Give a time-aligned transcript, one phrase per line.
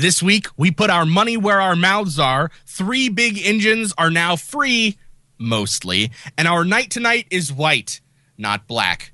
[0.00, 2.50] This week, we put our money where our mouths are.
[2.64, 4.96] Three big engines are now free,
[5.36, 8.00] mostly, and our night tonight is white,
[8.38, 9.12] not black.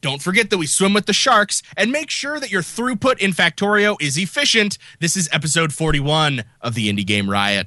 [0.00, 3.32] Don't forget that we swim with the sharks and make sure that your throughput in
[3.32, 4.78] Factorio is efficient.
[4.98, 7.66] This is episode 41 of the Indie Game Riot.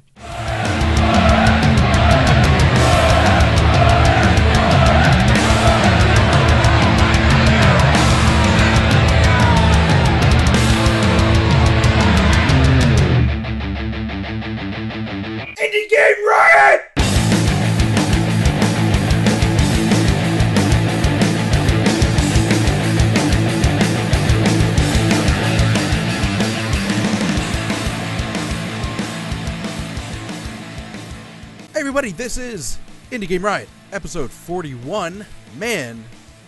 [16.08, 16.84] Indie Riot!
[31.74, 32.78] Hey everybody, this is
[33.12, 35.26] Indie Game Riot, episode 41.
[35.58, 36.04] Man,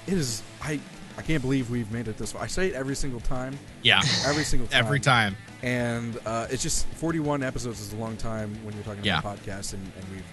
[0.08, 0.80] it is I
[1.18, 2.44] I can't believe we've made it this far.
[2.44, 3.60] I say it every single time.
[3.82, 4.02] Yeah.
[4.26, 4.80] Every single time.
[4.86, 5.36] Every time.
[5.62, 9.20] And uh, it's just 41 episodes is a long time when you're talking Yeah.
[9.20, 10.24] about podcasts and, and we've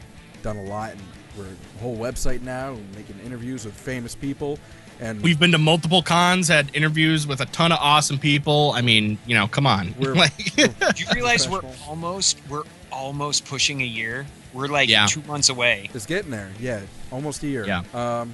[0.43, 1.01] done a lot and
[1.37, 4.59] we're a whole website now and making interviews with famous people
[4.99, 8.73] and We've been to multiple cons, had interviews with a ton of awesome people.
[8.75, 9.95] I mean, you know, come on.
[9.99, 10.65] We're- like, Do
[10.97, 12.63] you realize we're almost we're
[12.93, 14.25] almost pushing a year?
[14.55, 15.07] We're like Yeah.
[15.07, 15.91] two months away.
[15.93, 16.51] it's getting there.
[16.61, 16.81] Yeah,
[17.13, 17.67] almost a year.
[17.67, 17.81] Yeah.
[17.93, 18.33] Um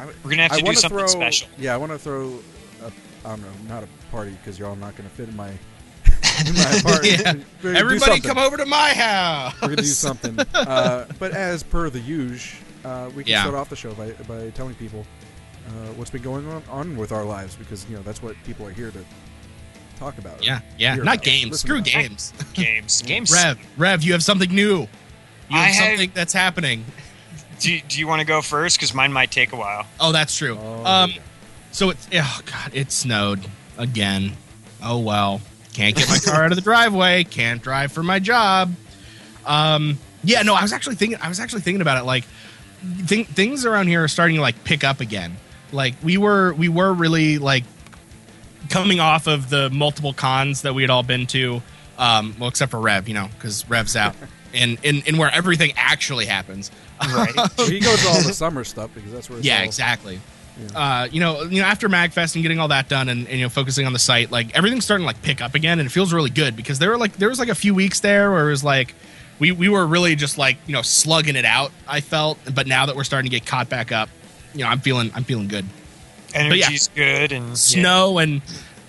[0.00, 1.48] I, We're gonna have to I do wanna something throw, special.
[1.58, 2.38] Yeah, I want to throw
[2.82, 2.86] a,
[3.26, 5.50] I don't know, not a party because you're all not going to fit in my
[6.46, 7.20] in my apartment.
[7.20, 7.34] Yeah.
[7.62, 9.54] We're everybody come over to my house.
[9.62, 10.38] We're gonna do something.
[10.54, 13.42] Uh, but as per the usual, uh, we can Yeah.
[13.42, 15.04] start off the show by, by telling people
[15.68, 18.66] uh, what's been going on, on with our lives because you know that's what people
[18.66, 19.04] are here to
[19.98, 20.44] talk about.
[20.44, 20.94] Yeah, yeah.
[20.94, 21.24] Hear Not about.
[21.24, 21.50] games.
[21.52, 21.86] Listen Screw about.
[21.90, 22.32] games.
[22.54, 23.30] Games, games.
[23.32, 24.80] Rev, Rev, you have something new.
[24.80, 24.88] You
[25.50, 26.84] I have have- something that's happening.
[27.58, 28.78] Do, do you want to go first?
[28.78, 29.86] Because mine might take a while.
[30.00, 30.56] Oh, that's true.
[30.58, 31.20] Oh, um, yeah.
[31.72, 33.46] so it's oh god, it snowed
[33.76, 34.32] again.
[34.82, 35.42] Oh well,
[35.72, 37.24] can't get my car out of the driveway.
[37.24, 38.72] Can't drive for my job.
[39.46, 41.18] Um, yeah, no, I was actually thinking.
[41.22, 42.04] I was actually thinking about it.
[42.04, 42.24] Like,
[43.06, 45.36] th- things around here are starting to like pick up again.
[45.72, 47.64] Like we were, we were really like
[48.68, 51.62] coming off of the multiple cons that we had all been to.
[51.98, 54.14] Um, well, except for Rev, you know, because Rev's out,
[54.54, 56.70] and in and where everything actually happens.
[57.00, 57.34] Right.
[57.58, 60.20] He goes to all the summer stuff because that's where it's Yeah, all, exactly.
[60.58, 60.78] Yeah.
[60.78, 63.44] Uh, you know, you know, after Magfest and getting all that done, and, and you
[63.44, 65.90] know, focusing on the site, like everything's starting to like pick up again, and it
[65.90, 68.46] feels really good because there were like there was like a few weeks there where
[68.48, 68.94] it was like
[69.38, 71.72] we we were really just like you know slugging it out.
[71.88, 74.08] I felt, but now that we're starting to get caught back up,
[74.54, 75.64] you know, I'm feeling I'm feeling good.
[76.34, 76.40] yeah.
[76.40, 77.54] Energy's good and yeah.
[77.54, 78.42] Snow and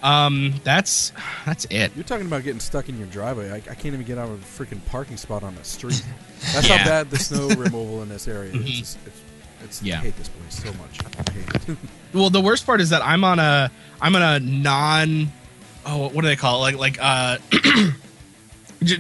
[0.04, 1.14] um, that's
[1.46, 1.92] that's it.
[1.96, 3.52] You're talking about getting stuck in your driveway.
[3.52, 6.04] I, I can't even get out of a freaking parking spot on the street.
[6.54, 6.78] That's Yeah.
[6.78, 8.80] how bad the snow removal in this area is.
[8.80, 9.22] It's, it's,
[9.64, 10.00] it's, Yeah.
[10.00, 11.00] I hate this place so much.
[11.28, 11.78] I hate it.
[12.14, 15.32] Well, the worst part is that I'm on a I'm on a non
[15.86, 17.38] oh what do they call it like like uh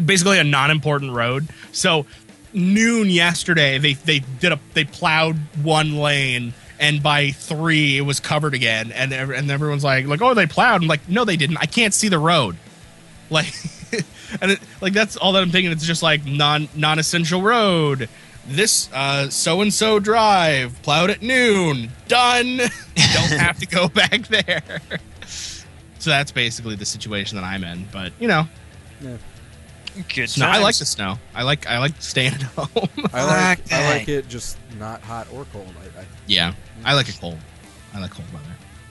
[0.05, 1.47] basically a non-important road.
[1.71, 2.05] So
[2.53, 8.19] noon yesterday they they did a they plowed one lane and by three it was
[8.19, 11.57] covered again and and everyone's like like oh they plowed I'm like no they didn't
[11.57, 12.57] I can't see the road
[13.29, 13.53] like
[14.41, 18.09] and it, like that's all that I'm thinking it's just like non non-essential road
[18.51, 22.57] this uh so and so drive plowed at noon done
[23.13, 24.79] don't have to go back there
[25.99, 28.47] so that's basically the situation that I'm in but you know
[29.01, 29.17] Yeah.
[30.13, 30.29] good.
[30.29, 33.71] snow, I like the snow I like I like staying at home I like Fuck
[33.79, 35.73] I like it just not hot or cold.
[35.79, 36.53] I, I, yeah
[36.83, 37.37] I like it cold
[37.93, 38.45] I like cold weather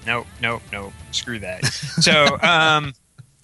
[0.07, 0.93] No, no, no.
[1.13, 1.65] Screw that.
[1.67, 2.95] So, um,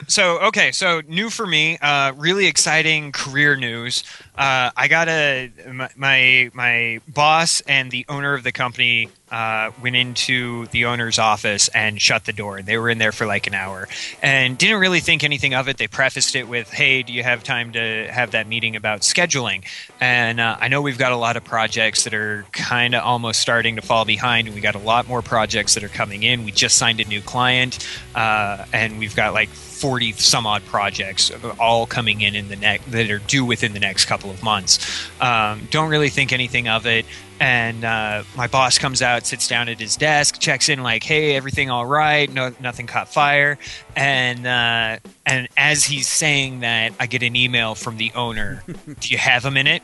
[0.09, 0.73] so okay.
[0.73, 1.79] So new for me.
[1.79, 4.05] Uh, really exciting career news.
[4.37, 5.51] Uh, I got a
[5.97, 11.69] my, my boss and the owner of the company uh, went into the owner's office
[11.69, 12.59] and shut the door.
[12.59, 13.89] And they were in there for like an hour
[14.23, 15.79] and didn't really think anything of it.
[15.79, 19.65] They prefaced it with, "Hey, do you have time to have that meeting about scheduling?"
[20.01, 23.41] And uh, I know we've got a lot of projects that are kind of almost
[23.41, 26.45] starting to fall behind, and we got a lot more projects that are coming in.
[26.45, 31.31] We just signed a new client, uh, and we've got like 40 some odd projects
[31.59, 35.08] all coming in in the next that are due within the next couple of months.
[35.20, 37.05] Um, don't really think anything of it.
[37.38, 41.37] And uh, my boss comes out, sits down at his desk, checks in like, "Hey,
[41.37, 42.32] everything all right?
[42.32, 43.58] No, nothing caught fire."
[43.94, 48.62] And uh, and as he's saying that, I get an email from the owner.
[49.00, 49.82] Do you have a minute?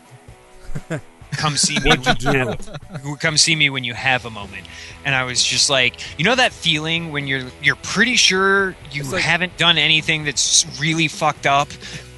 [1.37, 1.90] Come see me.
[1.90, 2.38] When you you do?
[2.38, 4.67] have- come see me when you have a moment.
[5.05, 9.02] And I was just like, you know that feeling when you're you're pretty sure you
[9.05, 11.69] like- haven't done anything that's really fucked up,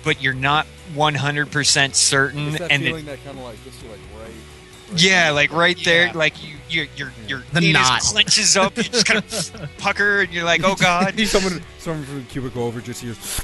[0.02, 3.74] but you're not 100% certain It's that and it- feeling that kind of like this,
[3.84, 5.00] like right.
[5.00, 6.12] yeah, like right there, Yeah.
[6.14, 8.00] like you, you, your, your The knot.
[8.02, 8.76] clenches up.
[8.76, 12.62] You just kind of pucker, and you're like, "Oh God!" someone, someone from the cubicle
[12.64, 13.40] over just hears.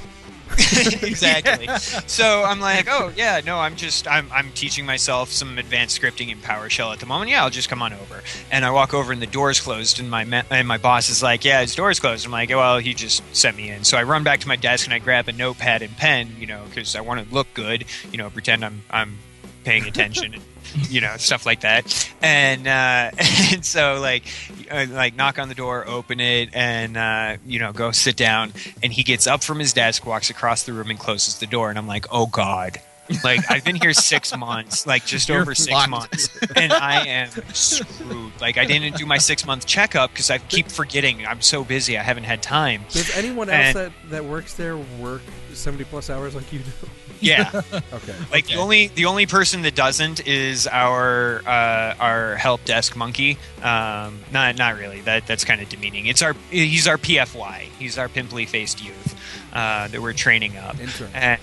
[1.02, 1.68] exactly.
[2.06, 6.30] So I'm like, oh yeah, no, I'm just I'm I'm teaching myself some advanced scripting
[6.30, 7.30] in PowerShell at the moment.
[7.30, 8.22] Yeah, I'll just come on over.
[8.50, 11.22] And I walk over and the door's closed, and my ma- and my boss is
[11.22, 12.26] like, yeah, his door's closed.
[12.26, 13.84] I'm like, well, he just sent me in.
[13.84, 16.46] So I run back to my desk and I grab a notepad and pen, you
[16.46, 19.18] know, because I want to look good, you know, pretend I'm I'm
[19.64, 20.34] paying attention.
[20.34, 20.42] and,
[20.88, 22.12] you know stuff like that.
[22.22, 23.10] And uh
[23.52, 24.22] and so like
[24.70, 28.52] uh, like knock on the door open it and uh you know go sit down.
[28.82, 31.70] And he gets up from his desk walks across the room and closes the door.
[31.70, 32.80] And i'm like oh god.
[33.24, 35.90] Like i've been here six months like just You're over six fucked.
[35.90, 36.28] months.
[36.54, 38.32] And i am screwed.
[38.40, 41.26] Like i didn't do my six month checkup because i keep forgetting.
[41.26, 42.84] I'm so busy i haven't had time.
[42.90, 45.22] Does anyone else And- that, that works there work
[45.52, 46.88] 70 plus hours like you do?
[47.20, 47.50] Yeah
[47.92, 48.14] Okay.
[48.32, 53.36] Like the only the only person that doesn't is our uh, our help desk monkey.
[53.62, 55.00] Um, not not really.
[55.02, 56.06] That that's kind of demeaning.
[56.06, 57.60] It's our he's our PFY.
[57.78, 59.14] He's our pimply faced youth
[59.52, 60.78] uh, that we're training up.
[60.80, 61.10] Intern.
[61.14, 61.40] And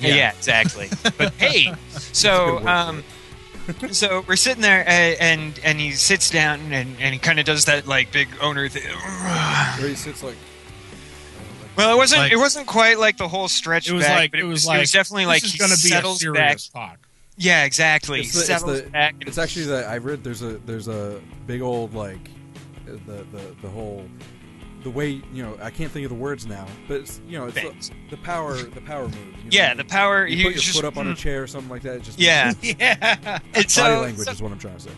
[0.00, 0.14] Yeah.
[0.14, 0.88] yeah, exactly.
[1.16, 3.02] but hey, so um,
[3.90, 7.46] so we're sitting there and and, and he sits down and, and he kind of
[7.46, 8.82] does that like big owner thing.
[9.78, 10.36] Where he sits like.
[11.76, 14.30] Well, it wasn't Like- it wasn't quite like the whole stretch It was back, like
[14.30, 16.68] but it was like it was definitely like this he gonna be a settles serious
[16.68, 16.90] back.
[16.90, 16.98] talk.
[17.38, 18.20] Yeah, exactly.
[18.20, 19.14] It's, the, it's, the- back.
[19.20, 22.30] and- it's actually that I read there's a there's a big old like
[22.86, 22.96] the
[23.32, 24.04] the the whole
[24.84, 27.46] the way you know I can't think of the words now, but it's you know
[27.46, 27.88] it's Thanks.
[27.88, 29.16] the, the power the power move.
[29.16, 29.48] You know?
[29.50, 30.26] Yeah, the power.
[30.26, 31.96] You he put your just, foot up on a mm, chair or something like that.
[31.96, 32.96] It just Yeah, Yeah.
[33.32, 34.90] and body so, language so, is what I'm trying to say.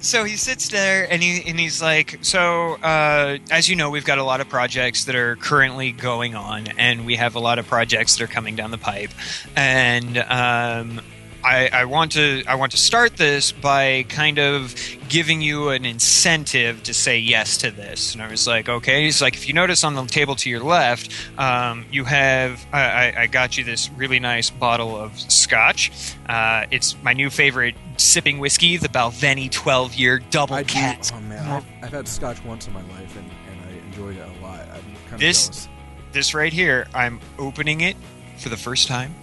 [0.00, 4.04] So he sits there and he and he's like, so uh, as you know, we've
[4.04, 7.58] got a lot of projects that are currently going on, and we have a lot
[7.58, 9.10] of projects that are coming down the pipe,
[9.56, 11.00] and um,
[11.44, 14.74] I, I want to I want to start this by kind of
[15.08, 18.12] giving you an incentive to say yes to this.
[18.12, 19.04] And I was like, okay.
[19.04, 22.82] He's like, if you notice on the table to your left, um, you have I,
[22.82, 25.92] I, I got you this really nice bottle of scotch.
[26.28, 31.10] Uh, it's my new favorite sipping whiskey, the Balvenie 12 year double I cat.
[31.14, 34.28] oh man, I've, I've had scotch once in my life and, and I enjoyed it
[34.38, 34.60] a lot.
[34.60, 35.68] I'm kind of This- jealous.
[36.10, 37.94] This right here, I'm opening it
[38.38, 39.14] for the first time.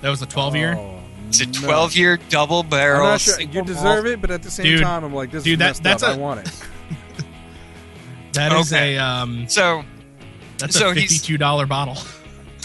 [0.00, 0.74] That was a 12 year.
[0.76, 1.52] Oh, It's a no.
[1.52, 3.04] 12 year double I'm barrel.
[3.04, 3.40] not sure.
[3.40, 5.64] You deserve it, but at the same Dude, time, I'm like, this dude, is that-
[5.66, 6.10] messed that's up.
[6.10, 6.52] a- I want it.
[8.32, 8.96] That is Okay.
[8.96, 9.48] a um.
[9.48, 9.84] So
[10.58, 11.96] That's So a he's- fifty-two dollar bottle.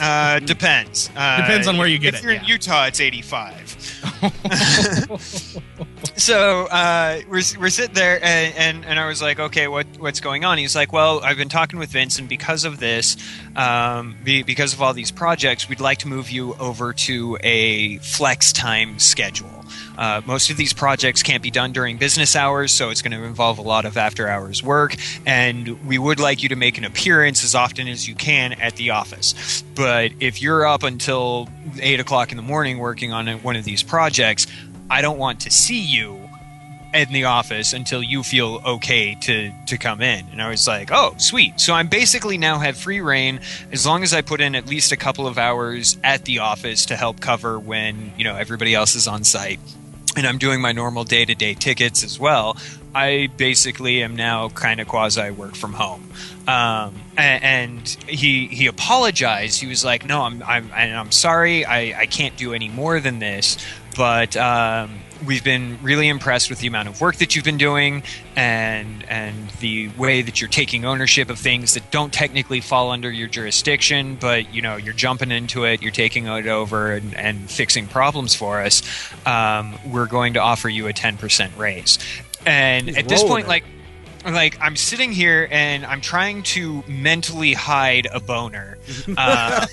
[0.01, 1.09] Uh, depends.
[1.15, 2.45] Uh, Depends on where you get if it, you're in.
[2.45, 3.68] Utah, it's 85.
[6.15, 10.19] so uh, we're, we're sitting there, and, and, and I was like, okay, what what's
[10.19, 10.57] going on?
[10.57, 13.17] He's like, well, I've been talking with Vince, and because of this,
[13.55, 17.97] um, be, because of all these projects, we'd like to move you over to a
[17.97, 19.58] flex time schedule.
[19.99, 23.27] Uh, most of these projects can't be done during business hours, so it's going to
[23.27, 24.95] involve a lot of after hours work.
[25.25, 28.77] And we would like you to make an appearance as often as you can at
[28.77, 29.61] the office.
[29.75, 31.49] But if you're up until
[31.81, 34.47] 8 o'clock in the morning working on one of these projects,
[34.89, 36.17] I don't want to see you
[36.93, 40.89] in the office until you feel okay to to come in and i was like
[40.91, 43.39] oh sweet so i'm basically now have free reign
[43.71, 46.87] as long as i put in at least a couple of hours at the office
[46.87, 49.59] to help cover when you know everybody else is on site
[50.15, 52.57] and i'm doing my normal day-to-day tickets as well
[52.95, 56.03] i basically am now kind of quasi work from home.
[56.47, 59.61] Um, and he he apologized.
[59.61, 61.65] He was like no i'm i'm, and I'm sorry.
[61.65, 63.57] I, I can't do any more than this
[63.95, 68.03] but um, we've been really impressed with the amount of work that you've been doing
[68.35, 73.11] and and the way that you're taking ownership of things that don't technically fall under
[73.11, 77.49] your jurisdiction but you know you're jumping into it you're taking it over and, and
[77.49, 78.81] fixing problems for us
[79.25, 81.99] um, we're going to offer you a 10% raise
[82.45, 83.49] and He's at this point it.
[83.49, 83.63] like
[84.25, 88.77] like I'm sitting here and I'm trying to mentally hide a boner.
[89.17, 89.65] Uh,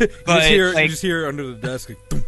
[0.00, 1.90] you, but, just hear, like- you just hear under the desk.
[1.90, 2.22] Like,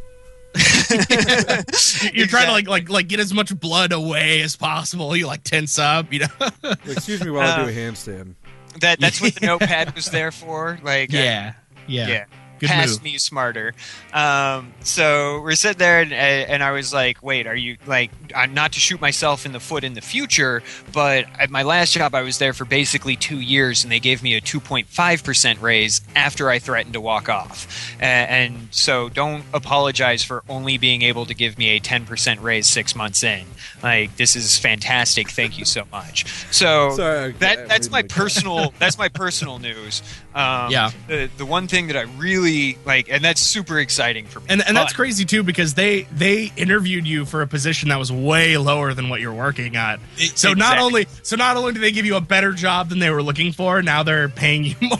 [0.85, 5.17] "Thump." You're trying to like like like get as much blood away as possible.
[5.17, 6.49] You like tense up, you know.
[6.87, 8.35] Excuse me while I do Uh, a handstand.
[8.81, 10.79] that that's what the notepad was there for.
[10.83, 11.55] Like yeah,
[11.87, 12.25] yeah, yeah.
[12.61, 13.13] Good past move.
[13.13, 13.75] me smarter.
[14.13, 18.55] Um, so we're sitting there, and, and I was like, "Wait, are you like I'm
[18.55, 22.15] not to shoot myself in the foot in the future?" But at my last job,
[22.15, 26.01] I was there for basically two years, and they gave me a 2.5 percent raise
[26.15, 27.67] after I threatened to walk off.
[28.01, 32.41] A- and so, don't apologize for only being able to give me a 10 percent
[32.41, 33.45] raise six months in.
[33.83, 35.31] Like this is fantastic.
[35.31, 36.27] Thank you so much.
[36.53, 40.03] So Sorry, I- I that that's my personal that's my personal news.
[40.35, 40.91] Um, Yeah.
[41.09, 42.44] the the one thing that I really
[42.85, 44.47] like, and that's super exciting for me.
[44.51, 47.99] And and that's But- crazy too because they they interviewed you for a position that
[47.99, 50.01] was way lower than what you're working at.
[50.35, 53.11] So not only so not only do they give you a better job than they
[53.11, 54.99] were looking for, now they're paying you more.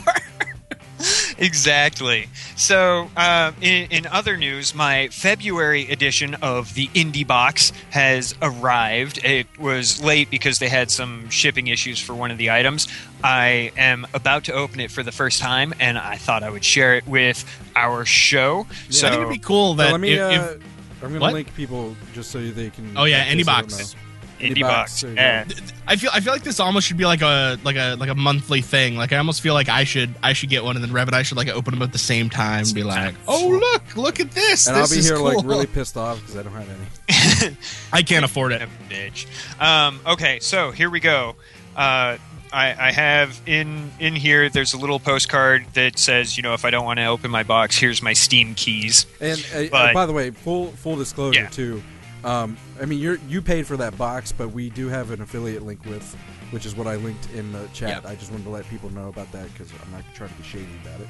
[1.37, 2.27] Exactly.
[2.55, 9.23] So, uh, in, in other news, my February edition of the Indie Box has arrived.
[9.23, 12.87] It was late because they had some shipping issues for one of the items.
[13.23, 16.63] I am about to open it for the first time, and I thought I would
[16.63, 18.67] share it with our show.
[18.89, 20.13] So, I think it'd be cool So let me.
[20.13, 20.61] if, uh, if-
[21.03, 22.93] I'm gonna link people just so they can.
[22.97, 23.95] Oh, yeah, in case
[24.39, 24.57] they don't IndieBox.
[24.57, 24.57] know.
[24.57, 25.03] Indie Indie Box.
[25.03, 25.45] Box, yeah.
[25.87, 28.15] I feel I feel like this almost should be like a like a like a
[28.15, 28.95] monthly thing.
[28.97, 31.15] Like I almost feel like I should I should get one and then Rev and
[31.15, 34.19] I should like open them at the same time and be like, oh look, look
[34.19, 34.67] at this.
[34.67, 35.25] And this I'll be is here cool.
[35.35, 37.55] like really pissed off because I don't have any.
[37.93, 38.61] I can't afford it.
[38.89, 39.27] bitch.
[39.61, 41.35] Um, okay, so here we go.
[41.75, 42.17] Uh,
[42.53, 44.49] I, I have in in here.
[44.49, 47.43] There's a little postcard that says, you know, if I don't want to open my
[47.43, 49.05] box, here's my Steam keys.
[49.19, 51.47] And uh, uh, by the way, full full disclosure Yeah.
[51.49, 51.83] too.
[52.25, 55.63] Um, I mean, you you paid for that box, but we do have an affiliate
[55.63, 56.03] link with,
[56.51, 58.03] which is what I linked in the chat.
[58.03, 58.05] Yep.
[58.07, 60.43] I just wanted to let people know about that because I'm not trying to be
[60.43, 61.07] shady about it.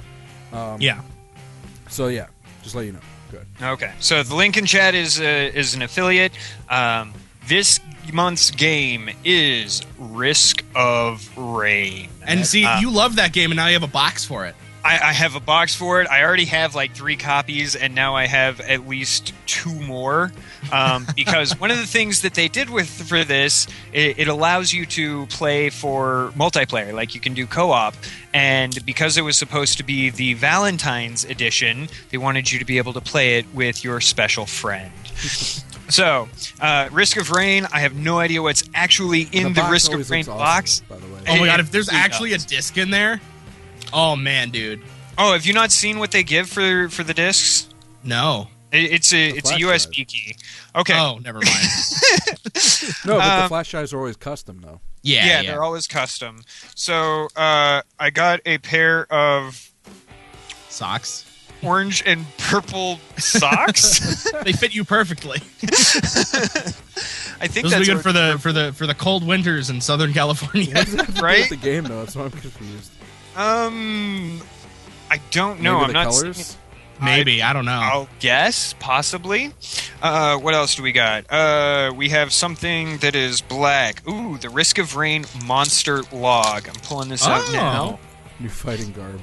[0.54, 1.02] Um, Yeah.
[1.90, 2.28] So yeah,
[2.64, 3.00] just let you know.
[3.32, 3.46] Good.
[3.62, 6.34] Okay, so the link in chat is uh, is an affiliate.
[6.70, 7.14] Um,
[7.48, 7.80] this
[8.12, 12.10] month's game is Risk of Rain.
[12.28, 14.56] And see, Uh, you love that game and now you have a box for it.
[14.86, 16.08] I, I have a box for it.
[16.08, 20.32] I already have like three copies, and now I have at least two more.
[20.72, 24.74] Um, because one of the things that they did with for this, it, it allows
[24.74, 27.96] you to play for multiplayer, like you can do co-op.
[28.32, 32.78] And because it was supposed to be the Valentine's edition, they wanted you to be
[32.78, 34.92] able to play it with your special friend.
[35.88, 36.28] So,
[36.60, 37.68] uh, Risk of Rain.
[37.72, 40.82] I have no idea what's actually in the, box Risk of Rain awesome, box.
[40.90, 41.22] by the way.
[41.28, 43.22] Oh my god, if there's actually a disc in there,
[43.94, 44.82] oh man, dude.
[45.18, 47.68] Oh, have you not seen what they give for for the discs?
[48.04, 48.48] No.
[48.72, 50.36] It- It's a The it's a flash USB key.
[50.76, 50.98] Okay.
[51.00, 51.48] Oh, never mind.
[53.06, 54.82] no, but the um, flash drives are always custom though.
[55.02, 55.52] Yeah, yeah, yeah.
[55.52, 56.42] they're always custom.
[56.76, 59.72] So uh, I got a pair of
[60.68, 61.24] Socks.
[61.64, 64.30] orange and purple socks.
[64.44, 65.38] they fit you perfectly.
[67.40, 69.70] I think Those will that's be good for the for the for the cold winters
[69.70, 70.74] in Southern California.
[71.22, 71.48] right.
[71.50, 72.92] the game though, so I'm confused.
[73.36, 74.42] Um,
[75.12, 75.80] I don't know.
[75.80, 76.06] Maybe I'm the not.
[76.14, 76.38] colors.
[76.38, 76.60] seeing-
[77.04, 77.74] Maybe I don't know.
[77.74, 79.52] I'll guess, possibly.
[80.02, 81.30] Uh, what else do we got?
[81.30, 84.08] Uh, we have something that is black.
[84.08, 86.70] Ooh, the Risk of Rain monster log.
[86.70, 87.52] I'm pulling this out Oh.
[87.52, 88.00] now.
[88.40, 89.20] New fighting garb.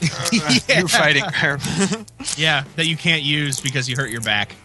[0.68, 1.24] New fighting.
[1.40, 1.60] Garb.
[2.36, 4.56] yeah, that you can't use because you hurt your back.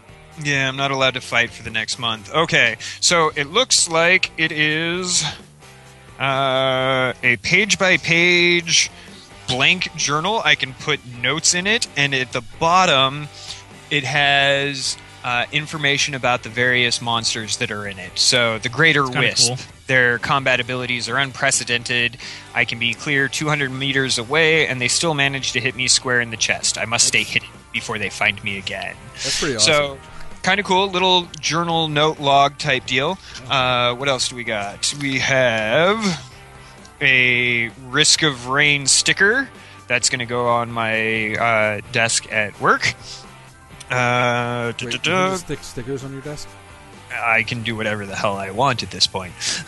[0.44, 2.34] Yeah, I'm not allowed to fight for the next month.
[2.34, 5.24] Okay, so it looks like it is
[6.20, 8.92] uh, a page by page
[9.48, 10.42] blank journal.
[10.44, 13.28] I can put notes in it, and at the bottom,
[13.90, 18.18] it has uh, information about the various monsters that are in it.
[18.18, 19.48] So the Greater Wisp.
[19.48, 19.58] cool.
[19.88, 22.18] Their combat abilities are unprecedented.
[22.56, 26.22] I can be clear 200 meters away, and they still manage to hit me square
[26.22, 26.78] in the chest.
[26.78, 28.96] I must stay hidden before they find me again.
[29.14, 29.74] That's pretty awesome.
[29.74, 29.98] So,
[30.46, 33.18] kind of cool, little journal note log type deal.
[33.50, 34.94] Uh, what else do we got?
[35.02, 36.32] We have
[37.02, 39.50] a Risk of Rain sticker
[39.88, 42.94] that's going to go on my uh, desk at work.
[43.90, 46.48] Uh, Wait, can you stick stickers on your desk?
[47.12, 49.34] I can do whatever the hell I want at this point.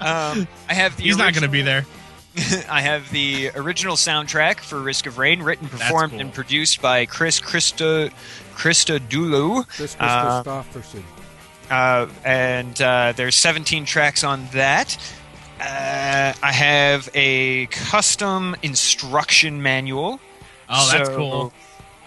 [0.00, 1.84] um, I have the He's not going to be there.
[2.68, 6.20] I have the original soundtrack for Risk of Rain, written, performed, cool.
[6.20, 8.10] and produced by Chris Christa
[8.54, 9.66] Christodoulou.
[9.68, 10.42] Chris Uh,
[11.70, 14.96] Uh, and uh, there's 17 tracks on that.
[15.60, 20.20] Uh, I have a custom instruction manual.
[20.68, 21.52] Oh, that's So, cool.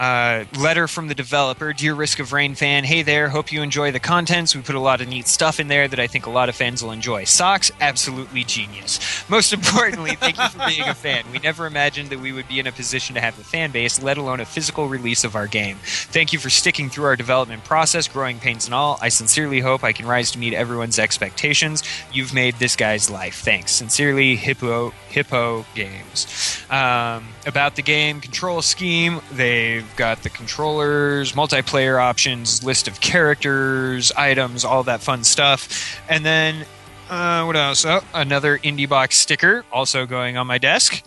[0.01, 2.83] Uh, letter from the developer, dear Risk of Rain fan.
[2.83, 4.55] Hey there, hope you enjoy the contents.
[4.55, 6.55] We put a lot of neat stuff in there that I think a lot of
[6.55, 7.25] fans will enjoy.
[7.25, 8.99] Socks, absolutely genius.
[9.29, 11.23] Most importantly, thank you for being a fan.
[11.31, 14.01] We never imagined that we would be in a position to have a fan base,
[14.01, 15.77] let alone a physical release of our game.
[15.83, 18.97] Thank you for sticking through our development process, growing pains and all.
[19.03, 21.83] I sincerely hope I can rise to meet everyone's expectations.
[22.11, 23.41] You've made this guy's life.
[23.41, 23.71] Thanks.
[23.73, 26.57] Sincerely, Hippo Hippo Games.
[26.71, 34.11] Um, about the game control scheme, they've got the controllers, multiplayer options, list of characters,
[34.13, 36.65] items, all that fun stuff, and then
[37.09, 37.85] uh, what else?
[37.85, 41.03] Oh, another indie box sticker also going on my desk.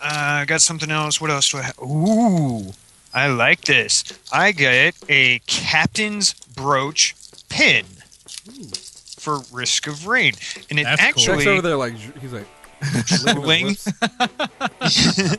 [0.00, 1.20] Uh, I got something else.
[1.20, 1.78] What else do I have?
[1.80, 2.72] Ooh,
[3.12, 4.04] I like this.
[4.32, 7.14] I get a captain's brooch
[7.48, 7.84] pin
[9.18, 10.34] for Risk of Rain,
[10.70, 11.12] and it That's cool.
[11.12, 12.46] Jack's actually over there like he's like
[13.24, 13.66] licking his Ling.
[13.66, 15.36] lips.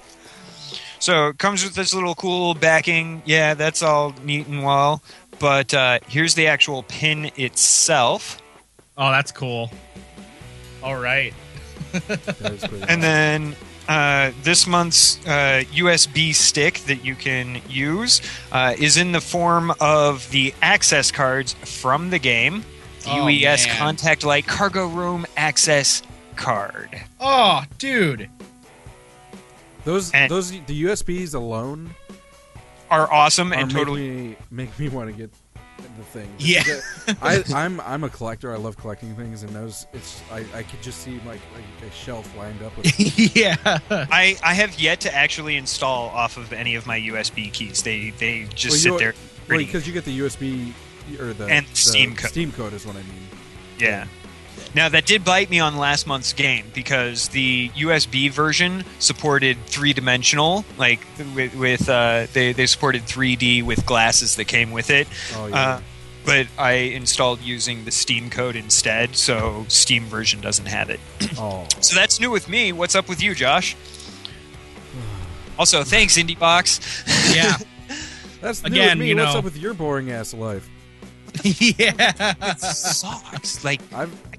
[1.07, 3.21] So it comes with this little cool backing.
[3.23, 5.01] Yeah, that's all neat and well.
[5.39, 8.41] But uh, here's the actual pin itself.
[8.97, 9.71] Oh, that's cool.
[10.83, 11.33] All right.
[11.93, 13.55] That is pretty And then
[13.87, 18.21] uh, this month's uh, USB stick that you can use
[18.51, 22.65] uh, is in the form of the access cards from the game.
[23.03, 23.77] The Oh, UES man.
[23.77, 26.03] Contact Light Cargo Room Access
[26.35, 27.01] Card.
[27.21, 28.29] Oh, dude.
[29.87, 31.89] Those and- those the USBs alone
[32.91, 34.09] Are awesome are and make totally.
[34.09, 35.31] me make me want to get
[35.97, 36.29] the thing.
[36.39, 36.63] Yeah.
[37.21, 38.51] I, I'm I'm a collector.
[38.53, 41.93] I love collecting things, and those it's I, I could just see like, like a
[41.93, 42.87] shelf lined up with.
[43.35, 43.55] yeah.
[43.89, 47.83] I, I have yet to actually install off of any of my USB keys.
[47.83, 49.13] They they just sit Well, there.
[49.13, 49.17] you-
[49.49, 50.73] well, because you get the USB
[51.19, 52.31] or the And the Steam code.
[52.31, 53.27] Steam code is what I mean.
[53.79, 54.07] Yeah.
[54.77, 59.91] Now that did bite me on last month's game because the USB version supported three
[59.91, 60.99] dimensional, like
[61.35, 65.07] with, with uh, they they supported 3D with glasses that came with it.
[65.35, 65.55] Oh yeah.
[65.59, 65.81] Uh,
[66.27, 70.99] but I installed using the Steam code instead, so Steam version doesn't have it.
[71.39, 71.65] oh.
[71.81, 72.71] So that's new with me.
[72.71, 73.75] What's up with you, Josh?
[75.57, 77.35] Also, thanks IndieBox.
[77.35, 77.57] Yeah.
[78.41, 79.09] That's new Again, with me.
[79.09, 80.69] you What's know- up with your boring ass life?
[81.43, 82.35] yeah.
[82.41, 83.63] It sucks.
[83.65, 84.36] Like I've I can't-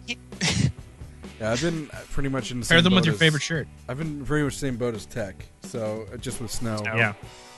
[1.40, 3.68] yeah, I've been pretty much in the same Pair them with your as- favorite shirt.
[3.88, 5.34] I've been pretty much the same boat as Tech.
[5.62, 6.76] So uh, just with snow.
[6.78, 6.94] Snow.
[6.96, 7.12] Yeah.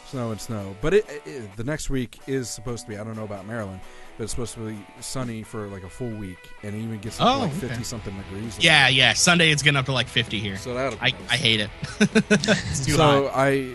[0.07, 0.75] snow and snow.
[0.81, 2.97] But it, it, the next week is supposed to be.
[2.99, 3.81] I don't know about Maryland,
[4.19, 7.21] but it's supposed to be sunny for like a full week, and it even gets
[7.21, 7.69] up Oh, to like okay.
[7.69, 8.59] fifty something degrees.
[8.61, 9.13] Yeah, yeah.
[9.13, 10.57] Sunday it's getting up to like 50 here.
[10.57, 11.71] So that I, I hate it.
[12.01, 13.33] it's too so hot.
[13.37, 13.73] I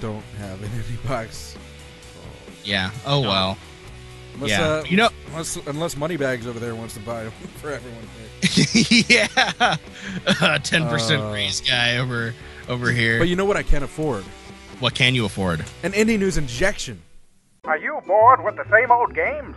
[0.00, 1.56] don't have an indie box.
[2.64, 2.90] Yeah.
[3.06, 3.56] Oh well.
[4.34, 4.62] Unless, Yeah.
[4.66, 7.28] uh, You know- unless unless Moneybags over there wants to buy
[7.60, 8.04] for everyone.
[9.08, 9.76] yeah.
[10.58, 12.34] Ten percent Uh, raise guy over
[12.68, 13.18] over here.
[13.18, 14.24] But you know what I can't afford?
[14.78, 15.60] what can you afford?
[15.82, 17.00] An indie news injection.
[17.64, 19.56] Are you bored with the same old games?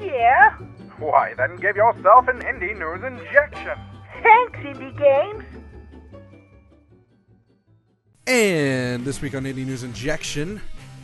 [0.00, 0.52] Yeah.
[0.98, 3.76] Why, then give yourself an indie news injection.
[4.22, 5.44] Thanks, Indie Games.
[8.28, 10.60] And this week on Indie News Injection,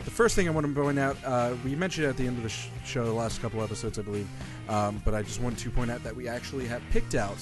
[0.07, 2.43] the first thing I want to point out, uh, we mentioned at the end of
[2.45, 4.27] the sh- show, the last couple episodes, I believe,
[4.71, 7.37] um, but I just wanted to point out that we actually have picked out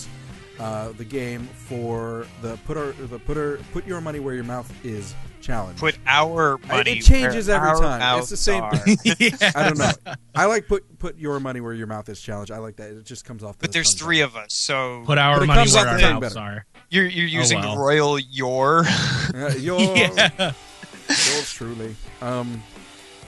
[0.59, 4.45] uh, the game for the put our the put our, put your money where your
[4.45, 5.79] mouth is challenge.
[5.79, 6.99] put our I- money.
[6.99, 8.19] it changes where every our time.
[8.21, 8.61] It's the same.
[8.61, 9.15] mouths are.
[9.19, 9.51] yeah.
[9.57, 9.91] I don't know.
[10.35, 12.51] I like put put your money where your mouth is challenge.
[12.53, 12.91] I like that.
[12.93, 13.59] It just comes off.
[13.59, 16.35] The but there's tongue three of us, so Put our money where our the mouths
[16.35, 16.41] better.
[16.47, 16.67] are.
[16.89, 17.77] you're you're using well.
[17.77, 18.85] royal your.
[19.35, 20.53] Uh, your, Yeah.
[21.09, 21.95] Yours truly.
[22.21, 22.63] Um,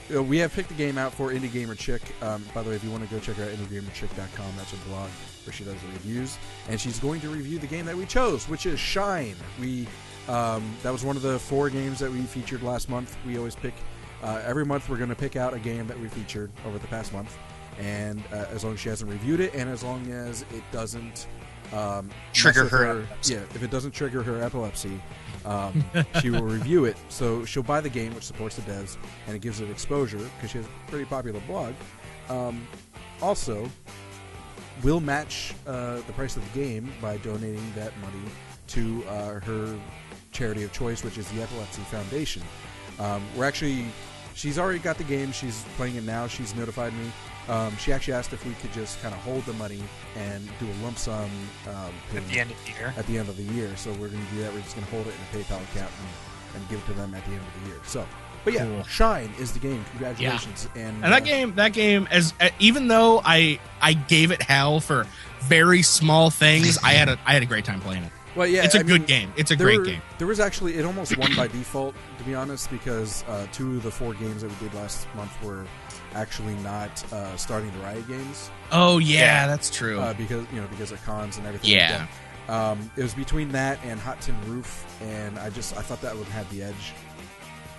[0.09, 2.01] we have picked a game out for Indie Gamer Chick.
[2.21, 4.89] Um, by the way, if you want to go check her out, indiegamerchick.com, that's her
[4.89, 5.09] blog
[5.45, 6.37] where she does the reviews.
[6.69, 9.35] And she's going to review the game that we chose, which is Shine.
[9.59, 9.87] We
[10.27, 13.17] um, That was one of the four games that we featured last month.
[13.25, 13.73] We always pick,
[14.23, 16.87] uh, every month, we're going to pick out a game that we featured over the
[16.87, 17.37] past month.
[17.79, 21.27] And uh, as long as she hasn't reviewed it, and as long as it doesn't
[21.73, 25.01] um, Trigger with her yeah, if it doesn't trigger her epilepsy,
[25.47, 25.83] um,
[26.21, 26.97] she will review it.
[27.09, 30.51] So she'll buy the game, which supports the devs, and it gives it exposure because
[30.51, 31.73] she has a pretty popular blog.
[32.29, 32.67] Um,
[33.21, 33.69] also,
[34.83, 38.31] will match uh, the price of the game by donating that money
[38.67, 39.79] to uh, her
[40.31, 42.43] charity of choice, which is the Epilepsy Foundation.
[42.99, 43.85] Um, we're actually,
[44.35, 45.31] she's already got the game.
[45.31, 46.27] She's playing it now.
[46.27, 47.11] She's notified me.
[47.49, 49.81] Um, she actually asked if we could just kind of hold the money
[50.17, 51.29] and do a lump sum
[51.67, 52.93] um, at the end of the year.
[52.97, 53.75] at the end of the year.
[53.77, 54.53] So we're going to do that.
[54.53, 56.93] We're just going to hold it in a PayPal account and, and give it to
[56.93, 57.79] them at the end of the year.
[57.85, 58.05] So,
[58.43, 58.83] but yeah, Cool.
[58.83, 59.83] Shine is the game.
[59.91, 60.67] Congratulations!
[60.75, 64.41] And, And that uh, game, that game, as uh, even though I I gave it
[64.41, 65.05] hell for
[65.41, 68.11] very small things, I had a I had a great time playing it.
[68.35, 69.33] well, yeah, it's a I good mean, game.
[69.35, 70.01] It's a there great game.
[70.17, 73.83] There was actually it almost won by default, to be honest, because uh, two of
[73.83, 75.65] the four games that we did last month were
[76.17, 79.47] actually not uh, starting the Riot games Oh yeah, Yeah.
[79.47, 79.99] that's true.
[79.99, 81.69] uh, because you know because of cons and everything.
[81.71, 82.09] yeah, Like
[82.47, 82.53] that.
[82.53, 86.15] Um, it was between that and Hot Tin Roof, and I just I thought that
[86.17, 86.93] would have the edge.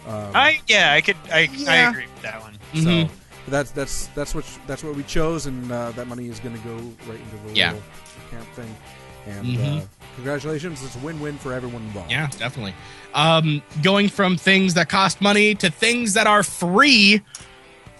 [0.07, 2.59] Um, I yeah, I could I, I agree with that one.
[2.75, 3.11] So Mhm.
[3.49, 6.63] that's that's that's what that's what we chose, and uh, that money is going to
[6.69, 6.75] go
[7.11, 7.73] right into the Yeah.
[7.73, 7.83] little
[8.31, 8.77] camp thing.
[9.27, 9.79] And Mhm.
[9.79, 9.85] uh,
[10.17, 10.83] congratulations!
[10.83, 12.11] It's a win-win for everyone involved.
[12.11, 12.75] yeah, definitely.
[13.15, 17.21] Um, going from things that cost money to things that are free.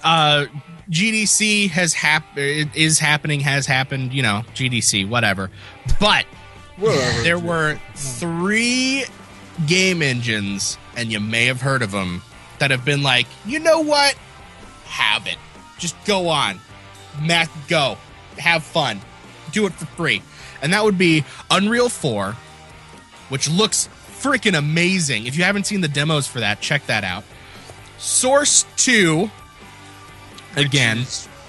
[0.05, 0.47] Uh,
[0.91, 4.13] GDC has hap- it is happening, has happened.
[4.13, 5.51] You know, GDC, whatever.
[6.01, 6.27] But
[6.77, 7.23] Whatever.
[7.23, 9.05] there were three
[9.67, 12.23] game engines, and you may have heard of them,
[12.59, 14.15] that have been like, you know what?
[14.85, 15.37] Have it.
[15.79, 16.59] Just go on.
[17.21, 17.97] Matt, go.
[18.39, 19.01] Have fun.
[19.53, 20.23] Do it for free.
[20.63, 22.33] And that would be Unreal 4,
[23.29, 23.89] which looks
[24.21, 25.27] freaking amazing.
[25.27, 27.25] If you haven't seen the demos for that, check that out.
[27.99, 29.31] Source 2,
[30.59, 31.05] again,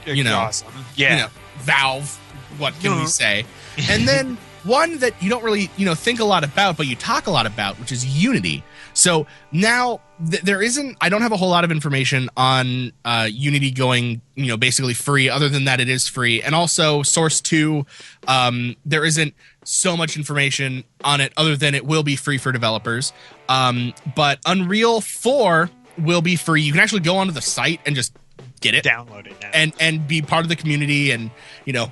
[0.05, 0.73] you know, awesome.
[0.95, 1.11] Yeah.
[1.11, 2.15] you know, Valve,
[2.57, 3.45] what can we say?
[3.89, 6.95] And then one that you don't really you know think a lot about, but you
[6.95, 8.63] talk a lot about, which is Unity.
[8.93, 10.97] So now th- there isn't.
[11.01, 14.93] I don't have a whole lot of information on uh, Unity going you know basically
[14.93, 15.29] free.
[15.29, 17.85] Other than that, it is free, and also Source Two.
[18.27, 22.51] Um, there isn't so much information on it other than it will be free for
[22.51, 23.13] developers.
[23.47, 26.61] Um, but Unreal Four will be free.
[26.61, 28.13] You can actually go onto the site and just
[28.61, 29.49] get it Download it now.
[29.53, 31.31] and and be part of the community and
[31.65, 31.91] you know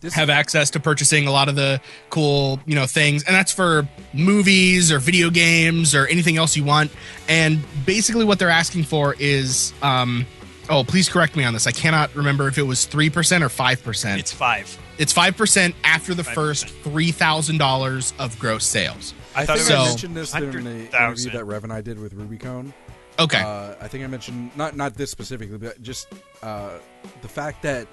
[0.00, 3.52] This have access to purchasing a lot of the cool you know things and that's
[3.52, 6.90] for movies or video games or anything else you want
[7.28, 10.26] and basically what they're asking for is um
[10.70, 13.06] oh please correct me on this i cannot remember if it was 3%
[13.42, 14.78] or 5% it's five.
[14.98, 16.34] it's 5% after the 5%.
[16.34, 21.30] first $3000 of gross sales I thought think it I mentioned this during the interview
[21.32, 22.72] that Rev and I did with Rubicon.
[23.18, 26.08] Okay Uh, I think I mentioned not not this specifically, but just
[26.42, 26.78] uh,
[27.22, 27.86] the fact that